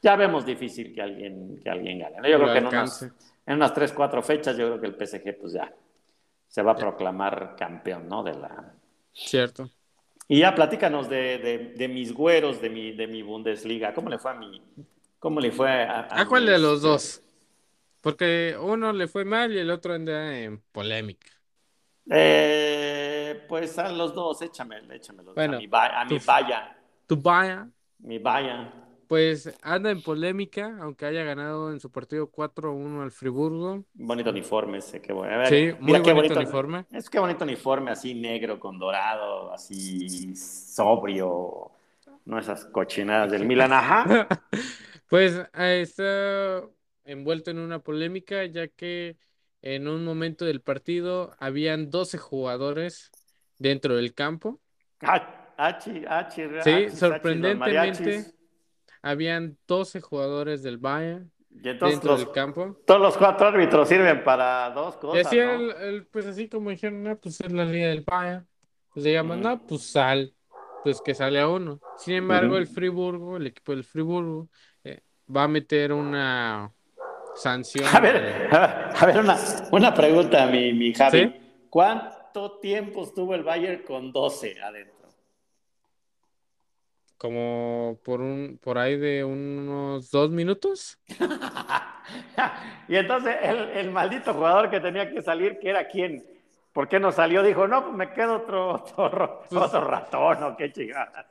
[0.00, 2.30] ya vemos difícil que alguien, que alguien gane.
[2.30, 5.38] Yo creo que en unas, en unas 3, 4 fechas yo creo que el PSG
[5.40, 5.72] pues ya
[6.48, 8.22] se va a proclamar campeón, ¿no?
[8.22, 8.74] De la...
[9.12, 9.70] Cierto.
[10.28, 13.92] Y ya platícanos de, de, mis güeros, de mi, de mi Bundesliga.
[13.94, 14.62] ¿Cómo le fue a mi...
[15.18, 16.08] ¿Cómo le fue a...
[16.10, 17.21] ¿A, cuál de los dos?
[18.02, 21.30] Porque uno le fue mal y el otro anda en polémica.
[22.10, 25.34] Eh, pues a los dos, échame, échamelos.
[25.34, 26.76] Bueno, a mi, a mi vaya.
[27.06, 27.66] ¿Tu vaya?
[28.00, 33.84] Mi vaya pues anda en polémica, aunque haya ganado en su partido 4-1 al Friburgo.
[33.92, 35.44] Bonito uniforme ese, qué bueno.
[35.44, 36.86] sí, muy bonito, uniforme.
[36.90, 41.72] Es que bonito uniforme, así negro con dorado, así sobrio.
[42.24, 44.26] No esas cochinadas del Milan, ajá.
[45.10, 46.62] pues está
[47.04, 49.16] envuelto en una polémica, ya que
[49.62, 53.10] en un momento del partido habían 12 jugadores
[53.58, 54.60] dentro del campo.
[55.00, 58.34] Ah, achi, achi, sí, sorprendentemente
[59.02, 62.80] habían 12 jugadores del Bayern dentro del campo.
[62.86, 65.24] Todos los cuatro árbitros sirven para dos cosas.
[65.24, 68.46] Decía el, pues así como dijeron, no, pues es la liga del Bayern.
[68.94, 70.34] Pues llaman, no, pues sal,
[70.84, 71.80] pues que sale a uno.
[71.96, 74.48] Sin embargo, el Friburgo, el equipo del Friburgo,
[74.84, 75.00] eh,
[75.34, 76.70] va a meter una
[77.34, 77.86] sanción.
[77.94, 79.36] A ver, a ver una,
[79.70, 81.34] una pregunta, mi, mi Javi.
[81.70, 85.08] ¿Cuánto tiempo estuvo el Bayern con 12 adentro?
[87.16, 90.98] Como por un, por ahí de unos dos minutos.
[92.88, 96.26] y entonces el, el, maldito jugador que tenía que salir, que era quién,
[96.72, 97.42] ¿por qué no salió?
[97.42, 101.28] Dijo, no, pues me quedo otro, otro, pues otro ratón o qué chingada.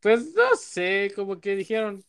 [0.00, 2.02] Pues no sé, como que dijeron,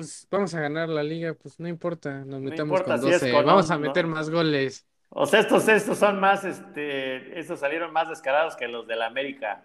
[0.00, 3.78] pues vamos a ganar la liga, pues no importa, nos metemos con 12, vamos a
[3.78, 4.86] meter más goles.
[5.10, 9.06] O sea, estos, estos son más, este, estos salieron más descarados que los de la
[9.06, 9.64] América.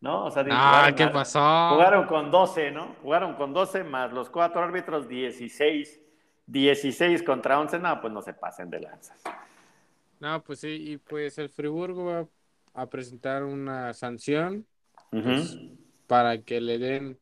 [0.00, 0.26] ¿no?
[0.26, 1.70] O sea, ah, ¿qué pasó?
[1.70, 2.96] Jugaron con 12, ¿no?
[3.02, 6.00] Jugaron con 12 más los cuatro árbitros, 16.
[6.46, 9.22] 16 contra 11, no, pues no se pasen de lanzas.
[10.20, 12.26] No, pues sí, y pues el Friburgo va
[12.74, 14.66] a presentar una sanción
[15.10, 15.56] pues,
[16.06, 17.18] para que le den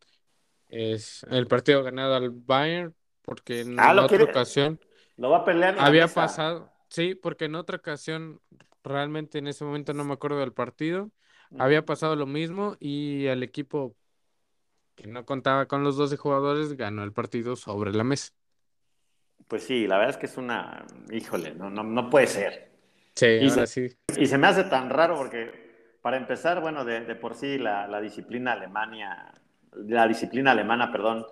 [0.75, 4.81] es, el partido ganado al Bayern, porque en ah, otra ocasión
[5.17, 5.77] lo va a pelear.
[5.79, 8.41] había pasado, sí, porque en otra ocasión
[8.83, 11.11] realmente en ese momento no me acuerdo del partido,
[11.59, 13.95] había pasado lo mismo y el equipo
[14.95, 18.33] que no contaba con los 12 jugadores ganó el partido sobre la mesa.
[19.49, 22.73] Pues sí, la verdad es que es una, híjole, no, no, puede ser.
[23.15, 23.97] Sí, y ahora se, sí.
[24.17, 28.53] Y se me hace tan raro porque, para empezar, bueno, de, por sí la, disciplina
[28.53, 29.33] alemania,
[29.77, 31.27] la disciplina alemana, perdón,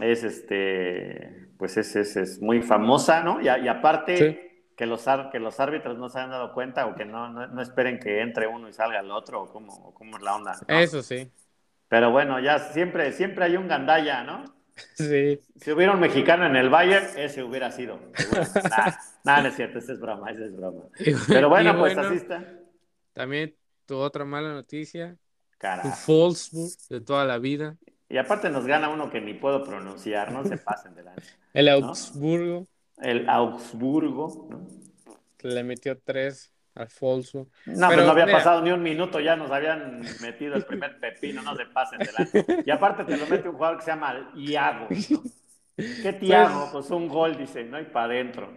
[0.00, 3.40] es este, pues es, es, muy famosa, ¿no?
[3.40, 7.28] Y, aparte, que los, que los árbitros no se hayan dado cuenta o que no,
[7.28, 10.54] no, esperen que entre uno y salga el otro o cómo, cómo es la onda.
[10.68, 11.30] Eso sí.
[11.88, 14.44] Pero bueno, ya siempre, siempre hay un gandalla, ¿no?
[14.94, 15.40] Sí.
[15.56, 17.98] Si hubiera un mexicano en el Bayern, ese hubiera sido.
[19.24, 20.82] Nada, no es cierto, esa es broma, esa es broma.
[21.28, 22.44] Pero bueno, pues así está.
[23.14, 23.54] También
[23.86, 25.16] tu otra mala noticia.
[25.58, 27.76] Tu Wolfsburg de toda la vida.
[28.08, 31.22] Y aparte nos gana uno que ni puedo pronunciar, no se pasen delante.
[31.52, 32.66] El Augsburgo
[32.98, 34.48] el Augsburgo.
[34.50, 34.66] ¿no?
[35.42, 37.48] Le metió tres al Folso.
[37.66, 41.40] No, pero, no había pasado ni un minuto, ya nos habían metido el primer pepino,
[41.40, 42.62] no se pasen delante.
[42.66, 44.88] Y aparte te lo mete un jugador que se llama Iago.
[45.76, 46.60] ¿Qué Tiago?
[46.60, 47.80] Pues, pues, un gol, dice, ¿no?
[47.80, 48.50] Y para adentro.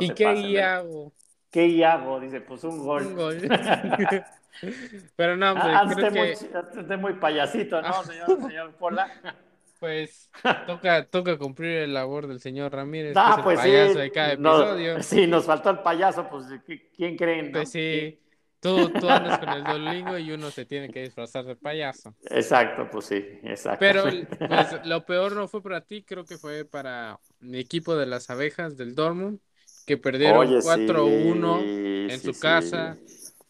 [0.00, 1.12] ¿Y qué Iago?
[1.50, 2.20] ¿Qué Iago?
[2.20, 3.06] Dice, pues un gol.
[3.06, 3.48] Un gol.
[5.16, 6.86] pero no, hombre, ah, creo que...
[6.86, 9.10] muy, muy payasito, ¿no, señor, señor Pola?
[9.80, 10.30] Pues
[10.66, 13.12] toca, toca cumplir el labor del señor Ramírez.
[13.16, 13.70] Ah, pues sí.
[13.70, 15.02] de cada episodio.
[15.02, 16.46] sí, nos faltó el payaso, pues
[16.96, 17.52] ¿quién creen?
[17.52, 18.18] Pues sí.
[18.60, 22.14] Tú, tú, andas con el dolingo y uno se tiene que disfrazar de payaso.
[22.30, 23.78] Exacto, pues sí, exacto.
[23.78, 24.04] Pero
[24.48, 28.30] pues, lo peor no fue para ti, creo que fue para mi equipo de las
[28.30, 29.38] abejas del Dortmund,
[29.86, 32.96] que perdieron 4-1 en su casa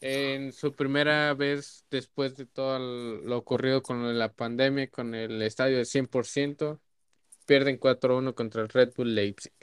[0.07, 5.79] en su primera vez después de todo lo ocurrido con la pandemia, con el estadio
[5.79, 6.79] de 100%,
[7.47, 9.55] pierden 4-1 contra el Red Bull Leipzig.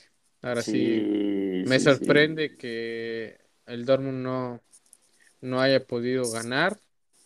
[0.41, 4.61] Ahora sí, me sorprende que el Dortmund no,
[5.41, 6.75] no haya podido ganar,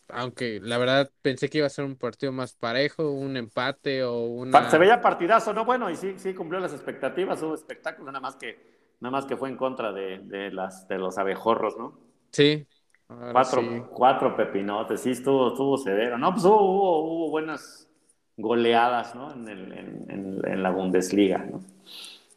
[0.09, 4.25] aunque la verdad pensé que iba a ser un partido más parejo, un empate o
[4.25, 4.69] una...
[4.69, 5.63] Se veía partidazo, ¿no?
[5.63, 8.59] Bueno, y sí, sí cumplió las expectativas, hubo espectáculo, nada más que,
[8.99, 11.97] nada más que fue en contra de, de, las, de los abejorros, ¿no?
[12.33, 12.67] Sí,
[13.07, 16.17] cuatro, cuatro pepinotes, sí, estuvo, estuvo severo.
[16.17, 17.89] No, pues hubo, hubo, buenas
[18.37, 19.31] goleadas, ¿no?
[19.33, 21.63] En, el, en, en, la Bundesliga, ¿no?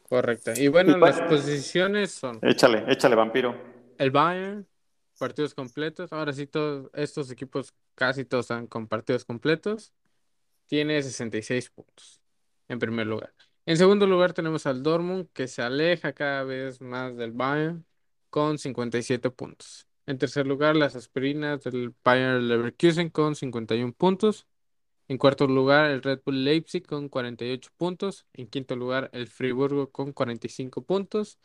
[0.09, 0.52] Correcto.
[0.57, 2.38] Y bueno, las posiciones son.
[2.42, 3.54] Échale, échale, vampiro.
[3.98, 4.66] El Bayern,
[5.18, 6.12] partidos completos.
[6.12, 9.92] Ahora sí, todos estos equipos, casi todos están con partidos completos.
[10.66, 12.20] Tiene 66 puntos,
[12.68, 13.33] en primer lugar.
[13.66, 17.85] En segundo lugar tenemos al Dortmund, que se aleja cada vez más del Bayern,
[18.31, 19.88] con 57 puntos.
[20.09, 24.47] En tercer lugar, las aspirinas del Bayern Leverkusen con 51 puntos.
[25.07, 28.25] En cuarto lugar, el Red Bull Leipzig con 48 puntos.
[28.33, 31.38] En quinto lugar, el Friburgo con 45 puntos.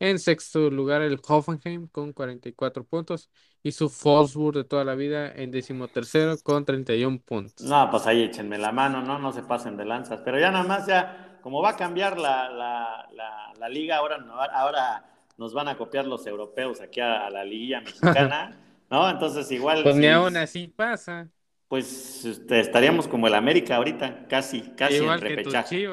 [0.00, 3.30] En sexto lugar, el Hoffenheim con 44 puntos.
[3.62, 7.64] Y su Wolfsburg de toda la vida en decimotercero con 31 puntos.
[7.64, 9.20] No, pues ahí échenme la mano, ¿no?
[9.20, 10.22] No se pasen de lanzas.
[10.24, 12.50] Pero ya nada más, ya, como va a cambiar la,
[13.56, 14.16] la liga, ahora,
[14.54, 19.08] ahora nos van a copiar los europeos aquí a, la liguilla mexicana, ¿no?
[19.08, 19.82] Entonces igual...
[19.84, 21.28] Pues ni aún así pasa.
[21.68, 25.88] Pues este, estaríamos como el América ahorita, casi, casi en repechaje.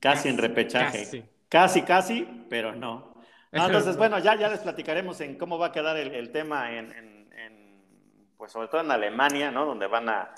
[0.00, 1.28] Casi, en repechaje.
[1.48, 1.82] Casi.
[1.82, 3.14] casi, pero no.
[3.52, 7.30] entonces, bueno, ya, ya les platicaremos en cómo va a quedar el, tema en,
[8.36, 9.64] pues sobre todo en Alemania, ¿no?
[9.64, 10.34] Donde van a,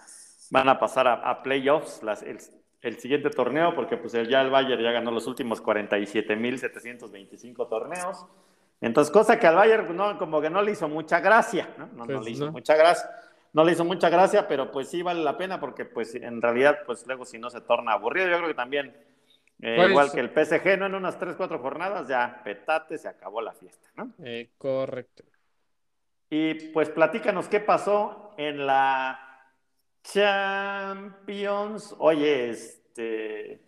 [0.50, 2.38] van a pasar a, playoffs, las, el,
[2.82, 8.26] el siguiente torneo, porque pues ya el Bayern ya ganó los últimos 47.725 torneos.
[8.80, 11.86] Entonces, cosa que al Bayern no, como que no le hizo mucha gracia, ¿no?
[11.88, 13.10] No, pues le hizo mucha gracia.
[13.52, 16.78] No le hizo mucha gracia, pero pues sí vale la pena porque pues en realidad
[16.86, 18.94] pues luego si no se torna aburrido, yo creo que también
[19.60, 20.86] Eh, igual que el PSG, ¿no?
[20.86, 24.12] En unas 3, 4 jornadas ya petate, se acabó la fiesta, ¿no?
[24.22, 25.24] Eh, correcto.
[26.30, 29.27] Y pues platícanos qué pasó en la
[30.03, 31.94] Champions.
[31.99, 33.62] Oye, este.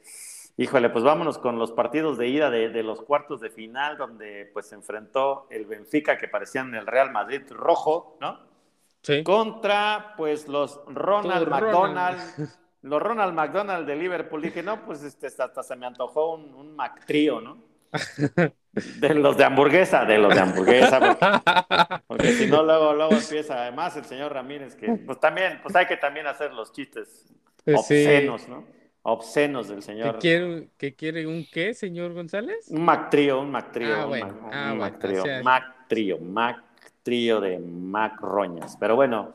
[0.56, 4.66] Híjole, pues vámonos con los partidos de ida de, los cuartos de final, donde pues
[4.68, 8.38] se enfrentó el Benfica, que parecían el Real Madrid rojo, ¿no?
[9.02, 9.22] Sí.
[9.22, 12.20] Contra pues los Ronald McDonald,
[12.82, 14.42] los Ronald McDonald de Liverpool.
[14.42, 17.69] Dije, no, pues este, hasta se me antojó un, un Mactrío, ¿no?
[18.72, 21.18] De los de hamburguesa, de los de hamburguesa,
[22.06, 25.86] porque, si no, luego, luego empieza, además el señor Ramírez, que pues también, pues hay
[25.86, 27.26] que también hacer los chistes
[27.66, 28.64] obscenos, ¿no?
[29.02, 30.14] Obscenos del señor.
[30.14, 32.68] ¿Que quiere, ¿Que quiere un qué, señor González?
[32.68, 33.96] Un Mactrío, un Mactrío.
[33.96, 34.38] Ah, bueno.
[34.44, 38.76] un, ah, Mactrío, Mactrío, Mactrío de Macroñas.
[38.78, 39.32] Pero bueno,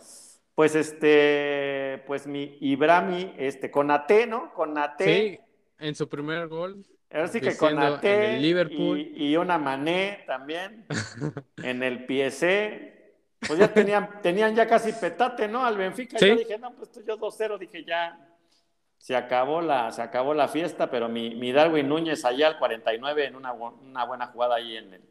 [0.53, 4.53] pues este, pues mi Ibrami, este, con Ate, ¿no?
[4.53, 5.03] Con Ate.
[5.03, 5.39] Sí,
[5.79, 6.85] en su primer gol.
[7.15, 10.85] Ahora sí que con Ate y, una Mané también
[11.63, 12.93] en el PSE.
[13.39, 15.65] Pues ya tenían, tenían ya casi petate, ¿no?
[15.65, 16.17] Al Benfica.
[16.19, 18.19] Yo dije, no, pues yo 2-0, dije, ya
[18.97, 23.27] se acabó la, se acabó la fiesta, pero mi, mi Darwin Núñez allá al 49
[23.27, 25.01] en una, una buena jugada ahí en el,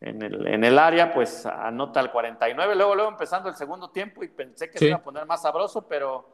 [0.00, 2.74] en el, en el área, pues anota al 49.
[2.74, 5.86] Luego, luego empezando el segundo tiempo y pensé que se iba a poner más sabroso,
[5.86, 6.26] pero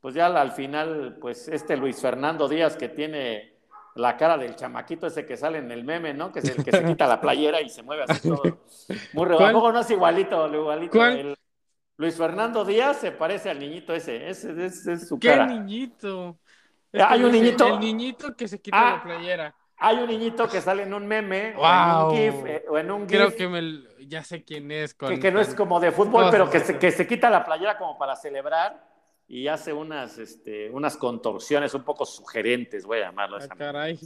[0.00, 3.59] pues ya al final, pues este Luis Fernando Díaz que tiene
[3.94, 6.32] la cara del chamaquito ese que sale en el meme, ¿no?
[6.32, 8.42] Que es el que se quita la playera y se mueve así todo.
[9.12, 10.98] Muy rebajo, no es igualito, igualito.
[11.96, 15.46] Luis Fernando Díaz se parece al niñito ese, ese, es su cara.
[15.46, 16.38] ¿Qué niñito?
[16.92, 17.66] hay un niñito.
[17.66, 19.54] El niñito que se quita la ah, playera.
[19.76, 22.46] Hay un niñito que sale en un meme o en un GIF.
[22.46, 24.94] Eh, o en un Creo que me, ya sé quién es.
[24.94, 27.98] que, no es como de fútbol, pero que se, que se quita la playera como
[27.98, 28.89] para celebrar
[29.30, 33.38] y hace unas, este, unas contorsiones un poco sugerentes, voy a llamarlo.
[33.40, 33.96] Ah, caray.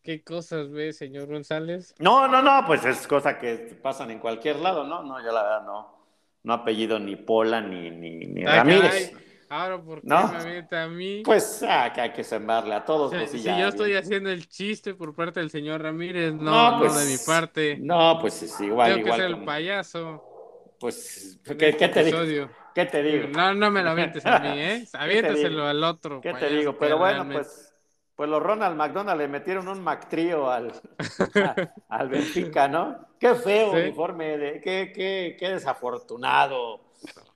[0.00, 1.96] ¿Qué cosas ve, señor González?
[1.98, 5.02] No, no, no, pues es cosa que pasan en cualquier lado, ¿no?
[5.02, 5.98] No, yo la verdad no,
[6.44, 9.14] no apellido ni Pola ni, ni, ni ah, Ramírez.
[9.48, 10.32] Ahora, ¿por qué ¿No?
[10.32, 11.22] me a mí?
[11.24, 13.12] Pues ah, que hay que sembrarle a todos.
[13.12, 16.94] Pues, si yo estoy haciendo el chiste por parte del señor Ramírez, no, no, pues,
[17.04, 17.78] de mi parte.
[17.80, 18.94] No, pues es igual.
[18.94, 20.35] Tengo que ser el payaso.
[20.78, 22.48] Pues, ¿qué, ¿qué te digo?
[22.74, 23.28] ¿Qué te digo?
[23.28, 24.86] No, no me lo avientes a mí, ¿eh?
[24.92, 26.20] Aviéntaselo al otro.
[26.20, 26.76] ¿Qué te digo?
[26.78, 27.74] Pero bueno, pues,
[28.14, 30.72] pues los Ronald McDonald le metieron un Mactrío al,
[31.88, 33.08] al Benfica, ¿no?
[33.18, 36.86] Qué feo uniforme, de, qué, qué, qué desafortunado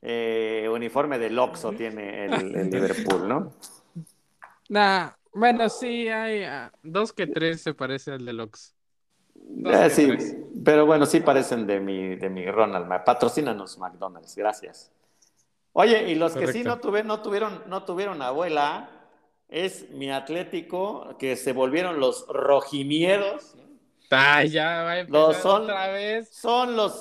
[0.03, 3.53] eh, uniforme de Loxo tiene el, Liverpool, ¿no?
[4.69, 8.73] Nah, bueno, sí, hay ah, dos que tres se parece al de Loxo.
[9.67, 10.09] Eh, sí,
[10.65, 12.87] pero bueno, sí parecen de mi, de mi Ronald.
[13.05, 14.93] Patrocínanos, McDonald's, gracias.
[15.73, 18.91] Oye, y los que sí no, tuve, no, tuvieron, no tuvieron abuela
[19.51, 23.57] es mi Atlético, que se volvieron los rojimiedos.
[24.11, 26.29] Ay, ya va a empezar otra vez.
[26.33, 27.01] Son los,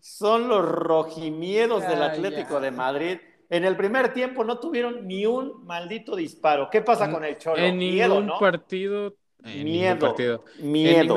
[0.00, 3.18] son los rojimiedos del Atlético de Madrid.
[3.50, 6.70] En el primer tiempo no tuvieron ni un maldito disparo.
[6.70, 7.58] ¿Qué pasa con el Cholo?
[7.58, 9.14] En ningún partido.
[9.42, 10.14] Miedo.
[10.60, 11.16] Miedo.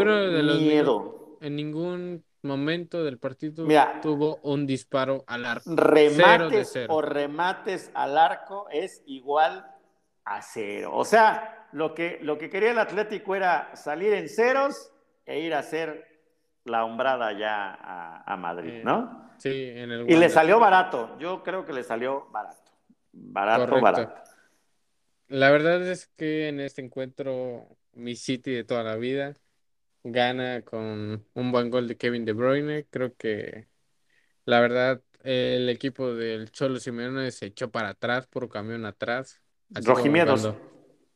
[0.59, 1.37] miedo.
[1.41, 3.67] en ningún momento del partido
[4.01, 5.75] tuvo un disparo al arco.
[5.75, 9.65] Remates o remates al arco es igual
[10.23, 10.91] a cero.
[10.93, 14.91] O sea, lo que, lo que quería el Atlético era salir en ceros
[15.25, 16.05] e ir a hacer
[16.63, 19.29] la hombrada ya a, Madrid, ¿no?
[19.37, 21.17] Sí, en el Y le salió barato.
[21.19, 22.71] Yo creo que le salió barato.
[23.11, 24.13] Barato, barato.
[25.27, 29.35] La verdad es que en este encuentro, mi City de toda la vida
[30.03, 32.85] gana con un buen gol de Kevin De Bruyne.
[32.89, 33.67] Creo que
[34.45, 39.41] la verdad el equipo del Cholo Simeone se echó para atrás, por camión atrás.
[39.71, 40.53] Rojimiedos.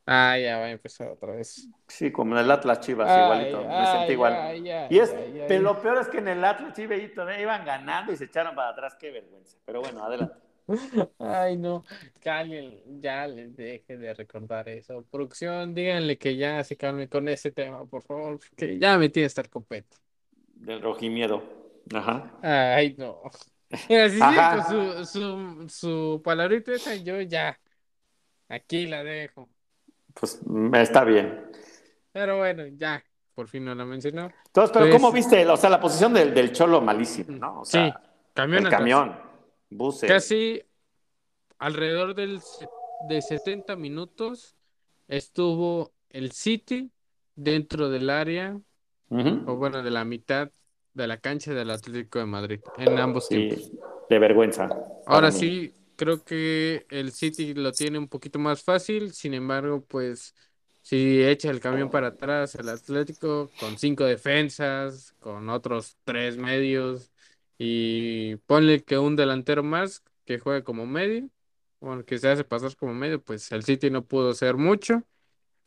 [0.07, 1.69] Ah, ya va a empezar otra vez.
[1.87, 3.63] Sí, como en el Atlas Chivas, igualito.
[3.63, 4.57] me sentí igual.
[4.89, 5.15] y es,
[5.47, 6.97] pero lo peor es que en el Atlas Chivas
[7.39, 8.95] iban ganando y se echaron para atrás.
[8.99, 9.55] Qué vergüenza.
[9.65, 10.48] Pero bueno, adelante.
[11.19, 11.83] Ay, no,
[12.19, 15.03] que alguien ya les deje de recordar eso.
[15.09, 19.27] Producción, díganle que ya se calme con ese tema, por favor, que ya me tiene
[19.27, 19.97] estar completo.
[20.55, 21.41] Del rojimiedo.
[21.93, 22.31] Ajá.
[22.41, 23.21] Ay, no.
[23.89, 27.59] Mira, si sigue su, su, su palabrita esa, yo ya.
[28.47, 29.47] Aquí la dejo.
[30.13, 30.39] Pues
[30.73, 31.51] está bien.
[32.11, 33.03] Pero bueno, ya,
[33.35, 34.31] por fin no la mencionó.
[34.47, 35.47] Entonces, pero ¿cómo pues, viste?
[35.47, 37.61] O sea, la posición del, del Cholo malísimo, ¿no?
[37.61, 37.93] O sea, sí,
[38.33, 38.65] camión.
[38.65, 39.28] El camión.
[40.07, 40.63] Casi
[41.57, 42.39] alrededor del,
[43.07, 44.55] de 70 minutos
[45.07, 46.91] estuvo el City
[47.35, 48.59] dentro del área,
[49.09, 50.51] o bueno, de la mitad
[50.93, 53.71] de la cancha del Atlético de Madrid, en ambos sí, tiempos.
[54.09, 54.69] De vergüenza.
[55.05, 60.33] Ahora sí, creo que el City lo tiene un poquito más fácil, sin embargo, pues
[60.81, 67.08] si echa el camión para atrás el Atlético con cinco defensas, con otros tres medios
[67.59, 71.29] y ponle que un delantero más que juegue como medio,
[71.79, 75.03] o que se hace pasar como medio, pues el City no pudo hacer mucho,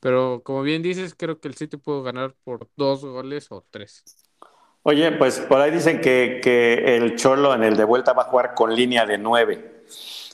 [0.00, 4.02] pero como bien dices, creo que el City pudo ganar por dos goles o tres.
[4.82, 8.26] Oye, pues por ahí dicen que, que el Cholo en el de vuelta va a
[8.26, 9.84] jugar con línea de nueve.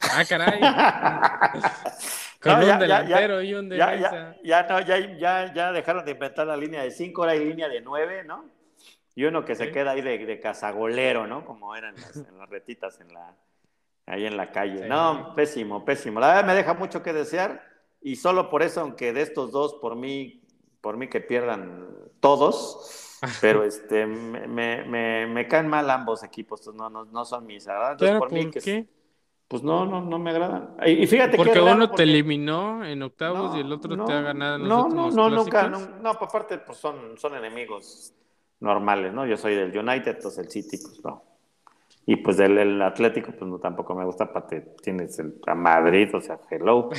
[0.00, 0.60] Ah, caray.
[2.40, 4.36] Con un delantero y un defensa.
[4.44, 7.80] Ya, no, ya, ya, dejaron de inventar la línea de 5, ahora hay línea de
[7.80, 8.44] 9, ¿no?
[9.18, 11.44] Y uno que se queda ahí de, de, cazagolero, ¿no?
[11.44, 13.34] Como eran las, en las retitas en la,
[14.06, 14.86] ahí en la calle.
[14.86, 16.20] No, pésimo, pésimo.
[16.20, 17.64] La verdad me deja mucho que desear
[18.00, 20.44] y solo por eso, aunque de estos dos, por mí,
[20.80, 21.88] por mí que pierdan
[22.20, 27.66] todos, pero este, me, me, me caen mal ambos equipos, no, no, no son mis
[27.66, 28.86] Entonces, por, mí que,
[29.48, 30.76] pues no, no, no me agradan.
[30.86, 34.68] Y fíjate porque uno te eliminó en octavos y el otro te ha ganado en
[34.68, 38.14] los no, No, no, nunca, no, no, aparte pues son, son enemigos
[38.60, 39.26] normales, ¿no?
[39.26, 41.22] Yo soy del United, entonces el City, pues no.
[42.06, 46.20] Y pues del Atlético, pues no, tampoco me gusta, aparte tienes el, a Madrid, o
[46.20, 46.90] sea, hello.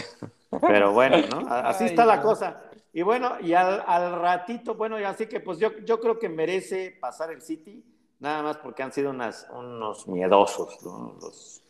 [0.61, 1.47] Pero bueno, ¿no?
[1.47, 2.61] Así está la cosa.
[2.93, 6.29] Y bueno, y al, al, ratito, bueno, y así que pues yo, yo creo que
[6.29, 7.83] merece pasar el City,
[8.19, 11.15] nada más porque han sido unas, unos miedosos, ¿no?
[11.21, 11.63] Los,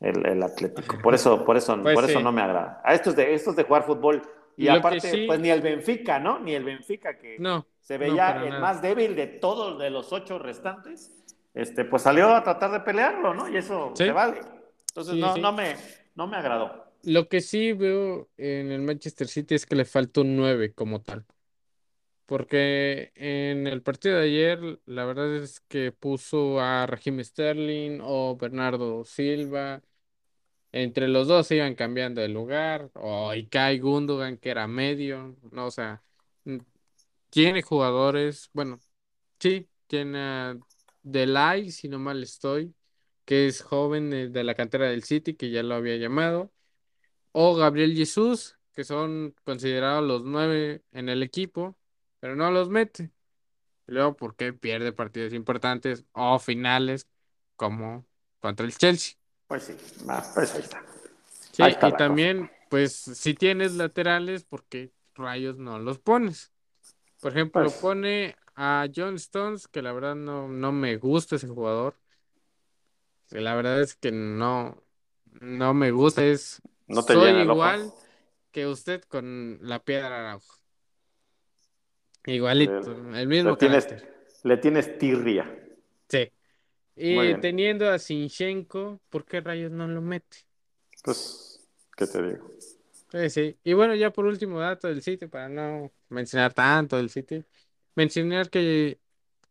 [0.00, 0.98] el, Atlético.
[1.02, 2.80] Por eso, por eso, pues por eso no me agrada.
[2.84, 4.22] A estos de, estos de jugar fútbol.
[4.56, 6.38] Y aparte, pues ni el Benfica, ¿no?
[6.38, 7.36] Ni el Benfica que
[7.80, 11.10] se veía el más débil de todos de los ocho restantes,
[11.52, 13.48] este, pues salió a tratar de pelearlo, ¿no?
[13.48, 14.40] Y eso se vale.
[14.88, 15.76] Entonces no, no, me,
[16.14, 16.84] no me agradó.
[17.02, 21.02] Lo que sí veo en el Manchester City es que le falta un 9 como
[21.02, 21.26] tal.
[22.26, 28.36] Porque en el partido de ayer, la verdad es que puso a Raheem Sterling o
[28.36, 29.82] Bernardo Silva
[30.74, 35.66] entre los dos se iban cambiando de lugar, o Ikai Gundogan, que era medio, no,
[35.66, 36.02] o sea,
[37.30, 38.80] tiene jugadores, bueno,
[39.38, 40.58] sí, tiene
[41.02, 42.74] Delay, si no mal estoy,
[43.24, 46.52] que es joven de, la cantera del City, que ya lo había llamado,
[47.32, 51.76] o Gabriel Jesús, que son considerados los nueve en el equipo,
[52.20, 53.12] pero no los mete.
[53.86, 57.08] luego, ¿por qué pierde partidos importantes o finales
[57.56, 58.06] como
[58.40, 59.16] contra el Chelsea?
[59.54, 59.76] Pues sí,
[60.34, 60.82] pues ahí está.
[61.52, 66.50] Sí, y también, pues, si tienes laterales, ¿por qué rayos no los pones?
[67.20, 71.46] Por ejemplo, pues pone a John Stones, que la verdad no, no me gusta ese
[71.46, 71.94] jugador.
[73.30, 74.82] La verdad es que no,
[75.40, 76.24] no me gusta.
[76.24, 77.92] Es no te soy igual
[78.50, 80.58] que usted con la piedra Araujo.
[82.26, 84.04] Igualito, el mismo le tienes,
[84.42, 85.48] le tienes tirria.
[86.08, 86.28] Sí.
[86.96, 90.38] Y teniendo a Sinchenko, ¿por qué rayos no lo mete?
[91.02, 91.60] Pues,
[91.96, 92.50] ¿qué te digo?
[93.10, 93.56] Sí, sí.
[93.64, 97.44] Y bueno, ya por último dato del sitio, para no mencionar tanto del sitio,
[97.94, 98.98] mencionar que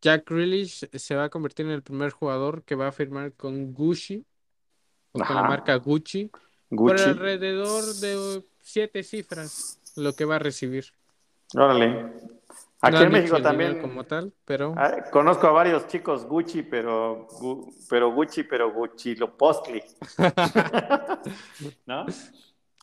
[0.00, 3.72] Jack Grealish se va a convertir en el primer jugador que va a firmar con
[3.72, 4.24] Gucci,
[5.12, 6.30] o con la marca Gucci,
[6.68, 10.86] por alrededor de siete cifras, lo que va a recibir.
[11.54, 12.12] Órale.
[12.86, 13.80] Aquí en México también.
[13.80, 14.74] Como tal, pero.
[14.76, 17.26] Ah, conozco a varios chicos Gucci, pero,
[17.88, 19.82] pero Gucci, pero Gucci lo postli.
[21.86, 22.06] ¿No?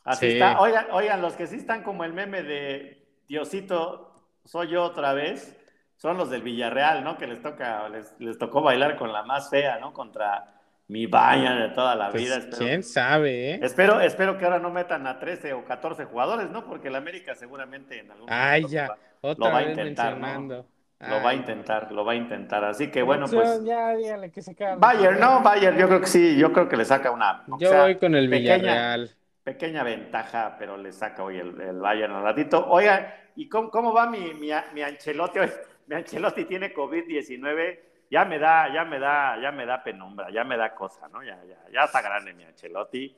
[0.04, 0.60] Así está.
[0.60, 5.56] Oigan, oigan, los que sí están como el meme de Diosito, soy yo otra vez,
[5.96, 7.16] son los del Villarreal, ¿no?
[7.16, 9.92] Que les toca, les, les tocó bailar con la más fea, ¿no?
[9.92, 10.61] Contra
[10.92, 12.38] mi baña de toda la pues, vida.
[12.58, 13.60] ¿Quién sabe, eh?
[13.62, 16.66] Espero, espero que ahora no metan a 13 o 14 jugadores, ¿no?
[16.66, 18.94] Porque el América seguramente en algún Ay, ya.
[19.22, 20.66] Otra lo va a intentar, ¿no?
[21.00, 22.62] Lo va a intentar, lo va a intentar.
[22.64, 23.64] Así que bueno, pues.
[23.64, 26.84] Ya, dígale que se Bayer, no, Bayer, yo creo que sí, yo creo que le
[26.84, 27.42] saca una.
[27.58, 29.10] Yo voy con el Villarreal.
[29.42, 32.64] Pequeña ventaja, pero le saca hoy el, el Bayern un ratito.
[32.68, 35.40] Oiga, ¿y cómo, cómo va mi, mi, mi Ancelotti?
[35.88, 37.78] Mi Ancelotti tiene COVID-19
[38.12, 41.22] ya me da, ya me da, ya me da penumbra, ya me da cosa, ¿no?
[41.24, 43.08] Ya, ya, ya está grande mi Ancelotti,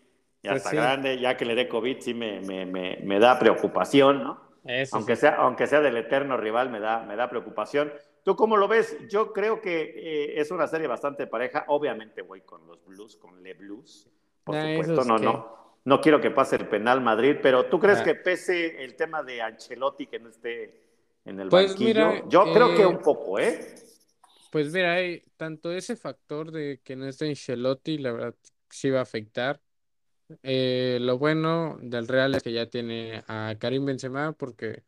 [0.40, 3.36] ya pues está grande, ya que le dé COVID sí me, me, me, me da
[3.36, 4.40] preocupación, ¿no?
[4.92, 7.92] aunque, sea, aunque sea del eterno rival, me da, me da preocupación.
[8.22, 8.96] ¿Tú cómo lo ves?
[9.10, 11.64] Yo creo que eh, es una serie bastante pareja.
[11.66, 14.08] Obviamente voy con los Blues, con Le Blues.
[14.44, 15.64] Por ah, supuesto, no, no.
[15.84, 18.04] No quiero que pase el penal Madrid, pero ¿tú crees ah.
[18.04, 20.80] que pese el tema de Ancelotti que no esté
[21.26, 22.26] en el pues banquillo?
[22.28, 23.74] Yo creo que eh, un poco, ¿eh?
[24.54, 28.36] Pues mira, hay tanto ese factor de que no esté Ancelotti, la verdad
[28.70, 29.60] sí va a afectar.
[30.44, 34.84] Eh, lo bueno del Real es que ya tiene a Karim Benzema porque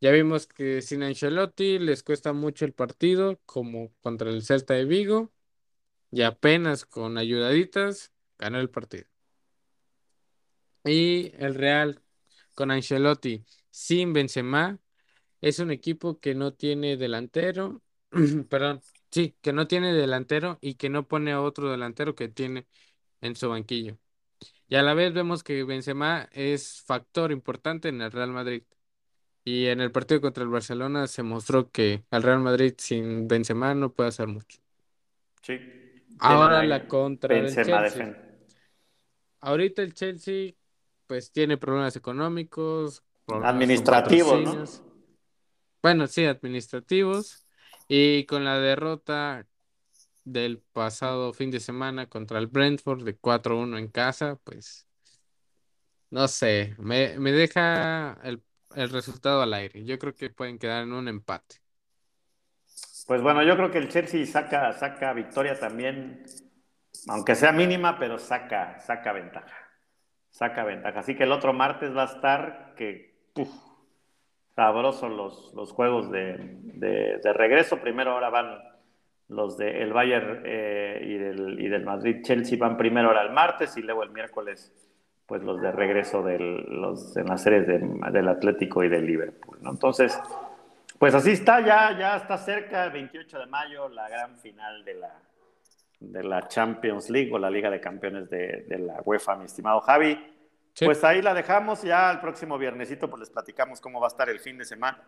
[0.00, 4.86] ya vimos que sin Ancelotti les cuesta mucho el partido, como contra el Celta de
[4.86, 5.32] Vigo,
[6.10, 9.06] y apenas con ayudaditas ganó el partido.
[10.84, 12.00] Y el Real,
[12.54, 14.78] con Ancelotti sin Benzema.
[15.42, 17.82] Es un equipo que no tiene delantero,
[18.50, 18.80] perdón,
[19.14, 22.66] sí, que no tiene delantero y que no pone a otro delantero que tiene
[23.20, 23.96] en su banquillo.
[24.66, 28.64] Y a la vez vemos que Benzema es factor importante en el Real Madrid.
[29.44, 33.72] Y en el partido contra el Barcelona se mostró que el Real Madrid sin Benzema
[33.74, 34.58] no puede hacer mucho.
[35.42, 35.60] Sí.
[36.18, 38.16] Ahora la contra del Chelsea.
[39.40, 40.54] Ahorita el Chelsea
[41.06, 44.82] pues tiene problemas económicos, administrativos,
[45.82, 47.43] Bueno, sí, administrativos.
[47.88, 49.46] Y con la derrota
[50.24, 54.88] del pasado fin de semana contra el Brentford de 4-1 en casa, pues
[56.10, 58.42] no sé, me, me deja el
[58.76, 59.84] el resultado al aire.
[59.84, 61.56] Yo creo que pueden quedar en un empate.
[63.06, 66.24] Pues bueno, yo creo que el Chelsea saca, saca victoria también,
[67.08, 69.54] aunque sea mínima, pero saca, saca ventaja.
[70.30, 71.00] Saca ventaja.
[71.00, 73.30] Así que el otro martes va a estar que
[74.54, 77.78] sabrosos los, los juegos de, regreso.
[77.80, 78.58] Primero ahora van
[79.28, 83.32] los del el Bayern eh, y, del, y del Madrid Chelsea van primero ahora el
[83.32, 84.72] martes y luego el miércoles
[85.26, 89.58] pues los de regreso del, los, en las series del Atlético y del Liverpool.
[89.62, 89.70] ¿no?
[89.70, 90.18] Entonces,
[90.98, 94.94] pues así está, ya, ya está cerca, el 28 de mayo, la gran final de
[94.94, 95.14] la,
[96.00, 100.18] de la Champions League o la Liga de Campeones de, la UEFA, mi estimado Javi.
[100.80, 104.28] Pues ahí la dejamos, ya el próximo viernesito pues les platicamos cómo va a estar
[104.28, 105.02] el fin de semana.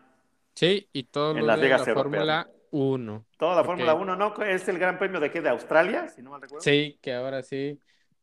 [0.53, 3.25] Sí, y todo en lo de la Fórmula 1.
[3.37, 4.35] Toda la Fórmula 1, ¿no?
[4.43, 6.63] Es el Gran Premio de qué, de Australia, si no mal recuerdo.
[6.63, 7.79] Sí, que ahora sí.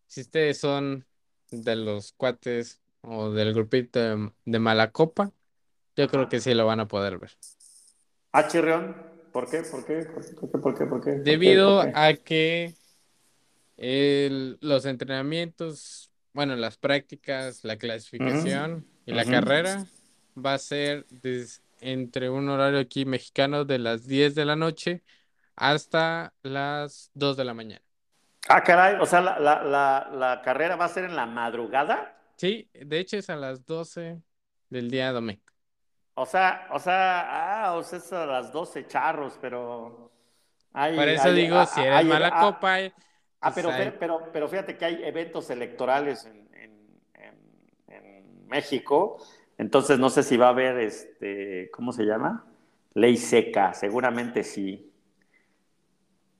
[0.06, 1.06] Si ustedes son
[1.50, 4.00] de los cuates o del grupito
[4.44, 5.30] de, Malacopa,
[5.96, 7.30] yo creo que sí lo van a poder ver.
[8.32, 8.96] Ah, Chirrión,
[9.32, 9.62] ¿por qué?
[9.62, 10.04] ¿Por qué?
[10.04, 10.86] ¿Por qué?
[10.86, 11.10] ¿Por qué?
[11.18, 12.74] Debido a que
[14.60, 19.86] los entrenamientos, bueno, las prácticas, la clasificación y la carrera
[20.36, 21.06] va a ser
[21.80, 25.02] entre un horario aquí mexicano de las 10 de la noche
[25.54, 27.82] hasta las 2 de la mañana.
[28.48, 32.18] Ah, caray, o sea, la, la, la, carrera va a ser en la madrugada.
[32.36, 34.20] Sí, de hecho es a las 12
[34.68, 35.40] del día domingo.
[36.14, 40.10] O sea, o sea, ah, o sea, es a las 12 charros, pero...
[40.72, 42.78] Por eso digo, ah, si eres ah, mala copa...
[43.44, 47.34] Ah, pero, pero, pero fíjate que hay eventos electorales en, en,
[47.88, 49.18] en, México,
[49.58, 52.46] entonces no sé si va a haber, este, ¿cómo se llama?
[52.94, 54.90] Ley seca, seguramente sí.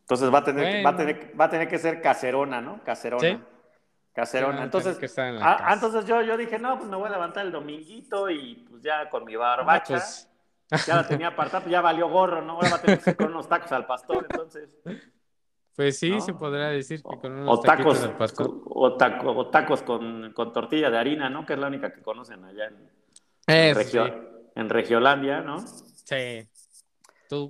[0.00, 2.82] Entonces va a tener, va a tener, va a tener que ser caserona, ¿no?
[2.84, 3.46] Caserona.
[4.14, 4.62] Caserona.
[4.62, 8.64] entonces, ah, entonces yo, yo dije, no, pues me voy a levantar el dominguito y
[8.70, 9.94] pues ya con mi barbacha.
[9.94, 10.30] Pues.
[10.86, 12.54] Ya la tenía apartada, pues ya valió gorro, ¿no?
[12.54, 14.74] Ahora va a tener que con unos tacos al pastor, entonces.
[15.76, 18.62] Pues sí, se podrá decir que con unos tacos al pastor.
[18.66, 21.44] O, o tacos con, con, tortilla de harina, ¿no?
[21.44, 22.90] Que es la única que conocen allá en,
[23.48, 25.58] en, en Regiolandia, ¿no?
[25.58, 26.48] Sí.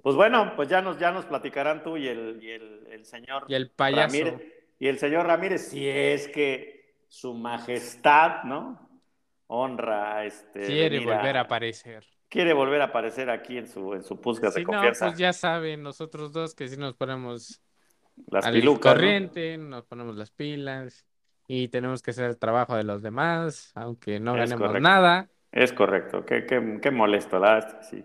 [0.03, 3.55] Pues bueno, pues ya nos, ya nos platicarán tú y el, y el, señor y
[3.55, 4.17] el payaso.
[4.17, 4.41] Ramírez,
[4.79, 8.89] y el señor Ramírez, si es que su majestad, ¿no?
[9.49, 10.61] Honra este.
[10.61, 12.07] Quiere volver a aparecer.
[12.29, 15.05] Quiere volver a aparecer aquí en su, en su de confianza.
[15.05, 17.61] No, pues ya saben, nosotros dos que si nos ponemos
[18.31, 21.07] las al pilucas, corriente, nos ponemos las pilas
[21.47, 25.29] y tenemos que hacer el trabajo de los demás, aunque no ganemos nada.
[25.53, 28.05] Es correcto, qué, qué, qué molesto, la sí.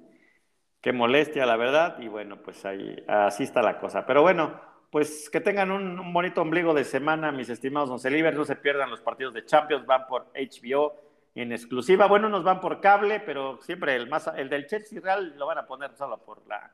[0.82, 2.00] Qué molestia, la verdad.
[2.00, 4.06] Y bueno, pues ahí, así está la cosa.
[4.06, 4.60] Pero bueno,
[4.92, 9.02] pues que tengan un, bonito ombligo de semana, mis estimados Once No se pierdan los
[9.02, 10.96] partidos de Champions, van por HBO
[11.36, 12.08] en exclusiva.
[12.08, 15.58] Bueno, nos van por cable, pero siempre el más el del Chelsea Real lo van
[15.58, 16.72] a poner solo por la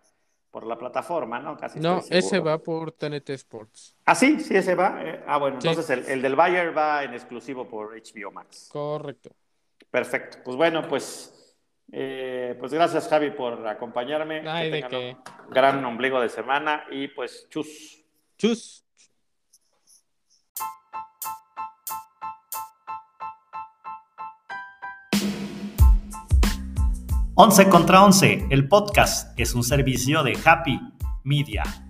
[0.56, 1.58] por la plataforma, ¿no?
[1.58, 3.98] Casi no, ese va por TNT Sports.
[4.06, 5.04] Ah, sí, sí, ese va.
[5.04, 8.70] Eh, ah, bueno, entonces el, el, del Bayern va en exclusivo por HBO Max.
[8.72, 9.32] Correcto.
[9.92, 10.38] Perfecto.
[10.46, 11.58] Pues bueno, pues
[11.92, 14.44] eh, pues gracias Javi por acompañarme.
[15.50, 18.02] gran ombligo de semana y pues chus.
[18.38, 18.85] Chus.
[27.38, 30.80] Once contra Once, el podcast es un servicio de Happy
[31.26, 31.85] Media.